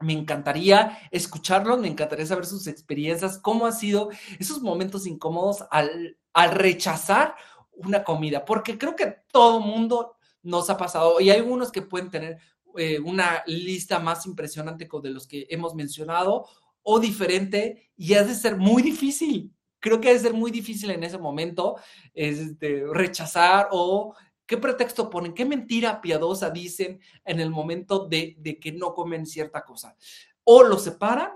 Me 0.00 0.12
encantaría 0.12 0.96
escucharlos, 1.10 1.80
me 1.80 1.88
encantaría 1.88 2.24
saber 2.24 2.46
sus 2.46 2.68
experiencias, 2.68 3.36
cómo 3.38 3.66
han 3.66 3.72
sido 3.72 4.10
esos 4.38 4.62
momentos 4.62 5.06
incómodos 5.06 5.64
al, 5.70 6.16
rechazar 6.52 7.34
una 7.72 8.04
comida, 8.04 8.44
porque 8.44 8.78
creo 8.78 8.94
que 8.94 9.16
todo 9.32 9.58
mundo 9.58 10.16
nos 10.42 10.70
ha 10.70 10.76
pasado 10.76 11.20
y 11.20 11.30
hay 11.30 11.38
algunos 11.38 11.72
que 11.72 11.82
pueden 11.82 12.10
tener 12.10 12.38
eh, 12.76 13.00
una 13.00 13.42
lista 13.46 13.98
más 13.98 14.24
impresionante 14.24 14.88
de 15.02 15.10
los 15.10 15.26
que 15.26 15.48
hemos 15.50 15.74
mencionado 15.74 16.46
o 16.84 17.00
diferente 17.00 17.90
y 17.96 18.14
ha 18.14 18.22
de 18.22 18.36
ser 18.36 18.56
muy 18.56 18.82
difícil, 18.82 19.52
creo 19.80 20.00
que 20.00 20.08
debe 20.08 20.20
ser 20.20 20.34
muy 20.34 20.50
difícil 20.50 20.90
en 20.90 21.04
ese 21.04 21.18
momento 21.18 21.76
este, 22.14 22.84
rechazar 22.92 23.68
o 23.70 24.14
qué 24.46 24.56
pretexto 24.56 25.10
ponen, 25.10 25.34
qué 25.34 25.44
mentira 25.44 26.00
piadosa 26.00 26.50
dicen 26.50 27.00
en 27.24 27.40
el 27.40 27.50
momento 27.50 28.06
de, 28.06 28.36
de 28.38 28.58
que 28.58 28.72
no 28.72 28.94
comen 28.94 29.26
cierta 29.26 29.64
cosa. 29.64 29.96
O 30.44 30.62
lo 30.62 30.78
separan, 30.78 31.32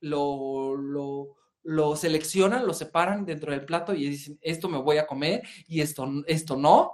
lo, 0.00 0.76
lo, 0.76 1.36
lo 1.64 1.96
seleccionan, 1.96 2.66
lo 2.66 2.72
separan 2.72 3.24
dentro 3.24 3.52
del 3.52 3.64
plato 3.64 3.92
y 3.92 4.08
dicen, 4.08 4.38
esto 4.40 4.68
me 4.68 4.78
voy 4.78 4.98
a 4.98 5.06
comer 5.06 5.42
y 5.66 5.80
esto, 5.80 6.08
esto 6.26 6.56
no. 6.56 6.92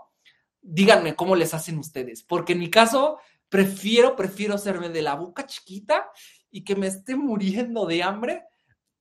Díganme 0.62 1.14
cómo 1.14 1.36
les 1.36 1.52
hacen 1.52 1.78
ustedes, 1.78 2.22
porque 2.22 2.54
en 2.54 2.60
mi 2.60 2.70
caso 2.70 3.18
prefiero, 3.50 4.16
prefiero 4.16 4.54
hacerme 4.54 4.88
de 4.88 5.02
la 5.02 5.14
boca 5.14 5.46
chiquita 5.46 6.10
y 6.50 6.64
que 6.64 6.74
me 6.74 6.86
esté 6.86 7.16
muriendo 7.16 7.84
de 7.84 8.02
hambre 8.02 8.44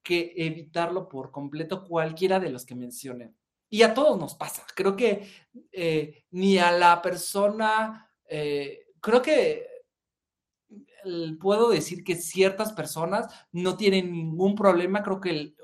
que 0.03 0.33
evitarlo 0.35 1.07
por 1.07 1.31
completo 1.31 1.85
cualquiera 1.85 2.39
de 2.39 2.49
los 2.49 2.65
que 2.65 2.75
mencionen. 2.75 3.35
Y 3.69 3.81
a 3.81 3.93
todos 3.93 4.19
nos 4.19 4.35
pasa. 4.35 4.65
Creo 4.75 4.95
que 4.95 5.27
eh, 5.71 6.25
ni 6.31 6.59
a 6.59 6.71
la 6.71 7.01
persona, 7.01 8.11
eh, 8.27 8.87
creo 8.99 9.21
que 9.21 9.67
puedo 11.39 11.69
decir 11.69 12.03
que 12.03 12.15
ciertas 12.15 12.71
personas 12.73 13.33
no 13.51 13.75
tienen 13.75 14.11
ningún 14.11 14.55
problema. 14.55 15.01
Creo 15.01 15.19
que 15.19 15.29
el, 15.31 15.57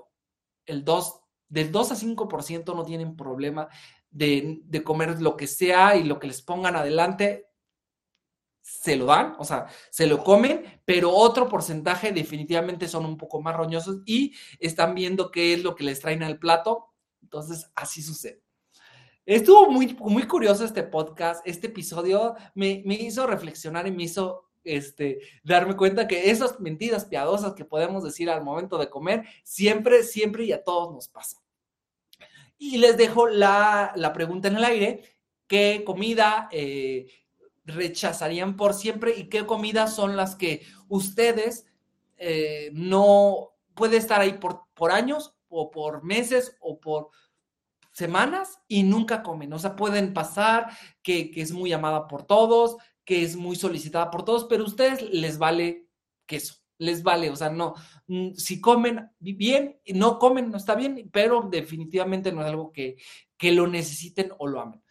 el 0.65 0.83
2, 0.83 1.21
del 1.49 1.71
2 1.71 1.91
a 1.91 1.95
5% 1.95 2.75
no 2.75 2.83
tienen 2.83 3.15
problema 3.15 3.67
de, 4.09 4.59
de 4.63 4.83
comer 4.83 5.21
lo 5.21 5.37
que 5.37 5.47
sea 5.47 5.95
y 5.95 6.03
lo 6.03 6.19
que 6.19 6.27
les 6.27 6.41
pongan 6.41 6.75
adelante 6.75 7.48
se 8.61 8.95
lo 8.95 9.05
dan, 9.05 9.35
o 9.39 9.45
sea, 9.45 9.67
se 9.89 10.07
lo 10.07 10.23
comen, 10.23 10.81
pero 10.85 11.11
otro 11.11 11.47
porcentaje 11.47 12.11
definitivamente 12.11 12.87
son 12.87 13.05
un 13.05 13.17
poco 13.17 13.41
más 13.41 13.55
roñosos 13.55 14.01
y 14.05 14.33
están 14.59 14.95
viendo 14.95 15.31
qué 15.31 15.53
es 15.53 15.63
lo 15.63 15.75
que 15.75 15.83
les 15.83 15.99
traen 15.99 16.23
al 16.23 16.39
plato. 16.39 16.87
Entonces, 17.21 17.71
así 17.75 18.01
sucede. 18.01 18.41
Estuvo 19.25 19.69
muy, 19.69 19.95
muy 19.99 20.23
curioso 20.23 20.65
este 20.65 20.83
podcast, 20.83 21.45
este 21.45 21.67
episodio 21.67 22.35
me, 22.55 22.81
me 22.85 22.95
hizo 22.95 23.27
reflexionar 23.27 23.85
y 23.85 23.91
me 23.91 24.03
hizo 24.03 24.49
este, 24.63 25.19
darme 25.43 25.75
cuenta 25.75 26.07
que 26.07 26.29
esas 26.31 26.59
mentiras 26.59 27.05
piadosas 27.05 27.53
que 27.53 27.65
podemos 27.65 28.03
decir 28.03 28.29
al 28.29 28.43
momento 28.43 28.77
de 28.77 28.89
comer, 28.89 29.25
siempre, 29.43 30.03
siempre 30.03 30.45
y 30.45 30.51
a 30.51 30.63
todos 30.63 30.93
nos 30.93 31.07
pasa. 31.07 31.37
Y 32.57 32.77
les 32.77 32.97
dejo 32.97 33.27
la, 33.27 33.93
la 33.95 34.13
pregunta 34.13 34.47
en 34.47 34.57
el 34.57 34.63
aire, 34.63 35.03
¿qué 35.47 35.83
comida 35.85 36.49
eh, 36.51 37.07
rechazarían 37.73 38.55
por 38.55 38.73
siempre 38.73 39.17
y 39.17 39.29
qué 39.29 39.45
comidas 39.45 39.95
son 39.95 40.15
las 40.15 40.35
que 40.35 40.65
ustedes 40.87 41.65
eh, 42.17 42.69
no 42.73 43.51
puede 43.73 43.97
estar 43.97 44.19
ahí 44.19 44.33
por, 44.33 44.63
por 44.73 44.91
años 44.91 45.35
o 45.47 45.71
por 45.71 46.03
meses 46.03 46.57
o 46.59 46.79
por 46.79 47.09
semanas 47.91 48.61
y 48.67 48.83
nunca 48.83 49.23
comen. 49.23 49.53
O 49.53 49.59
sea, 49.59 49.75
pueden 49.75 50.13
pasar 50.13 50.67
que, 51.01 51.31
que, 51.31 51.41
es 51.41 51.51
muy 51.51 51.73
amada 51.73 52.07
por 52.07 52.23
todos, 52.23 52.77
que 53.05 53.23
es 53.23 53.35
muy 53.35 53.55
solicitada 53.55 54.11
por 54.11 54.23
todos, 54.23 54.45
pero 54.45 54.63
a 54.63 54.67
ustedes 54.67 55.01
les 55.01 55.37
vale 55.37 55.87
queso, 56.25 56.55
les 56.77 57.03
vale. 57.03 57.29
O 57.29 57.35
sea, 57.35 57.49
no, 57.49 57.73
mm, 58.07 58.33
si 58.33 58.61
comen 58.61 59.09
bien, 59.19 59.79
no 59.93 60.19
comen, 60.19 60.51
no 60.51 60.57
está 60.57 60.75
bien, 60.75 61.09
pero 61.11 61.47
definitivamente 61.49 62.31
no 62.31 62.41
es 62.41 62.47
algo 62.47 62.71
que, 62.71 62.97
que 63.37 63.51
lo 63.51 63.67
necesiten 63.67 64.31
o 64.37 64.47
lo 64.47 64.61
amen. 64.61 64.83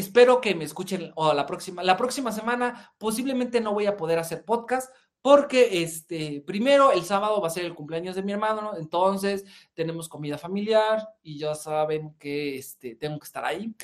Espero 0.00 0.40
que 0.40 0.54
me 0.54 0.64
escuchen 0.64 1.12
o 1.14 1.34
la 1.34 1.44
próxima, 1.44 1.82
la 1.82 1.94
próxima 1.94 2.32
semana 2.32 2.94
posiblemente 2.96 3.60
no 3.60 3.74
voy 3.74 3.84
a 3.84 3.98
poder 3.98 4.18
hacer 4.18 4.46
podcast 4.46 4.90
porque 5.20 5.82
este, 5.82 6.42
primero 6.46 6.90
el 6.90 7.04
sábado 7.04 7.38
va 7.38 7.48
a 7.48 7.50
ser 7.50 7.66
el 7.66 7.74
cumpleaños 7.74 8.16
de 8.16 8.22
mi 8.22 8.32
hermano, 8.32 8.72
entonces 8.78 9.44
tenemos 9.74 10.08
comida 10.08 10.38
familiar 10.38 11.06
y 11.22 11.38
ya 11.38 11.54
saben 11.54 12.14
que 12.18 12.56
este, 12.56 12.94
tengo 12.94 13.18
que 13.18 13.26
estar 13.26 13.44
ahí. 13.44 13.74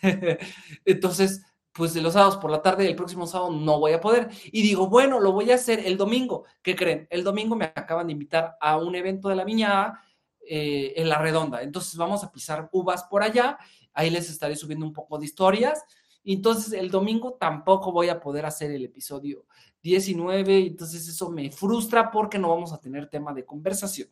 entonces, 0.84 1.44
pues 1.72 1.92
de 1.92 2.02
los 2.02 2.12
sábados 2.12 2.36
por 2.36 2.52
la 2.52 2.62
tarde, 2.62 2.86
el 2.86 2.94
próximo 2.94 3.26
sábado 3.26 3.50
no 3.50 3.80
voy 3.80 3.94
a 3.94 4.00
poder. 4.00 4.28
Y 4.52 4.62
digo, 4.62 4.86
bueno, 4.86 5.18
lo 5.18 5.32
voy 5.32 5.50
a 5.50 5.56
hacer 5.56 5.80
el 5.84 5.96
domingo. 5.96 6.44
¿Qué 6.62 6.76
creen? 6.76 7.08
El 7.10 7.24
domingo 7.24 7.56
me 7.56 7.64
acaban 7.64 8.06
de 8.06 8.12
invitar 8.12 8.56
a 8.60 8.76
un 8.76 8.94
evento 8.94 9.28
de 9.28 9.34
la 9.34 9.44
viña 9.44 10.00
eh, 10.46 10.92
en 10.94 11.08
la 11.08 11.18
redonda. 11.18 11.62
Entonces 11.62 11.96
vamos 11.96 12.22
a 12.22 12.30
pisar 12.30 12.68
uvas 12.70 13.02
por 13.04 13.24
allá 13.24 13.58
Ahí 13.94 14.10
les 14.10 14.30
estaré 14.30 14.56
subiendo 14.56 14.86
un 14.86 14.92
poco 14.92 15.18
de 15.18 15.24
historias. 15.24 15.84
Entonces 16.24 16.72
el 16.72 16.90
domingo 16.90 17.34
tampoco 17.34 17.90
voy 17.92 18.08
a 18.08 18.20
poder 18.20 18.46
hacer 18.46 18.70
el 18.70 18.84
episodio 18.84 19.46
19. 19.82 20.66
Entonces 20.66 21.06
eso 21.08 21.30
me 21.30 21.50
frustra 21.50 22.10
porque 22.10 22.38
no 22.38 22.48
vamos 22.48 22.72
a 22.72 22.80
tener 22.80 23.08
tema 23.08 23.32
de 23.32 23.44
conversación. 23.44 24.08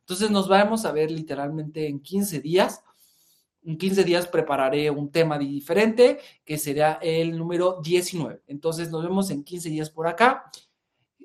Entonces 0.00 0.30
nos 0.30 0.48
vamos 0.48 0.84
a 0.84 0.92
ver 0.92 1.10
literalmente 1.10 1.86
en 1.86 2.00
15 2.00 2.40
días. 2.40 2.82
En 3.64 3.78
15 3.78 4.02
días 4.02 4.26
prepararé 4.26 4.90
un 4.90 5.10
tema 5.12 5.38
diferente 5.38 6.18
que 6.44 6.58
será 6.58 6.98
el 7.00 7.38
número 7.38 7.80
19. 7.80 8.42
Entonces 8.48 8.90
nos 8.90 9.04
vemos 9.04 9.30
en 9.30 9.44
15 9.44 9.68
días 9.68 9.88
por 9.88 10.08
acá. 10.08 10.50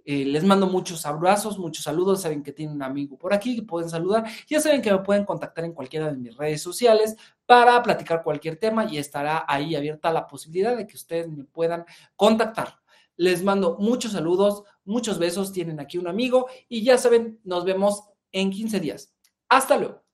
Eh, 0.10 0.24
les 0.24 0.42
mando 0.46 0.68
muchos 0.68 1.06
abrazos, 1.06 1.60
muchos 1.60 1.84
saludos. 1.84 2.22
Saben 2.22 2.42
que 2.42 2.54
tienen 2.54 2.76
un 2.78 2.82
amigo 2.82 3.18
por 3.18 3.34
aquí 3.34 3.58
que 3.58 3.64
pueden 3.64 3.90
saludar. 3.90 4.24
Ya 4.48 4.62
saben 4.62 4.82
que 4.82 4.90
me 4.90 5.00
pueden 5.00 5.26
contactar 5.26 5.66
en 5.66 5.74
cualquiera 5.74 6.10
de 6.10 6.16
mis 6.16 6.38
redes 6.38 6.62
sociales 6.62 7.18
para 7.46 7.84
platicar 7.84 8.24
cualquier 8.24 8.56
tema 8.56 8.86
y 8.90 9.00
estará 9.00 9.44
ahí 9.46 9.76
abierta 9.76 10.14
la 10.14 10.26
posibilidad 10.26 10.78
de 10.78 10.88
que 10.88 10.96
ustedes 10.96 11.28
me 11.28 11.44
puedan 11.44 11.84
contactar. 12.16 12.80
Les 13.18 13.44
mando 13.44 13.76
muchos 13.80 14.14
saludos, 14.14 14.64
muchos 14.86 15.20
besos. 15.20 15.52
Tienen 15.52 15.82
aquí 15.82 15.98
un 15.98 16.08
amigo 16.08 16.48
y 16.70 16.86
ya 16.86 16.98
saben, 16.98 17.42
nos 17.44 17.66
vemos 17.66 18.04
en 18.32 18.50
15 18.50 18.80
días. 18.80 19.14
Hasta 19.50 19.78
luego. 19.78 20.07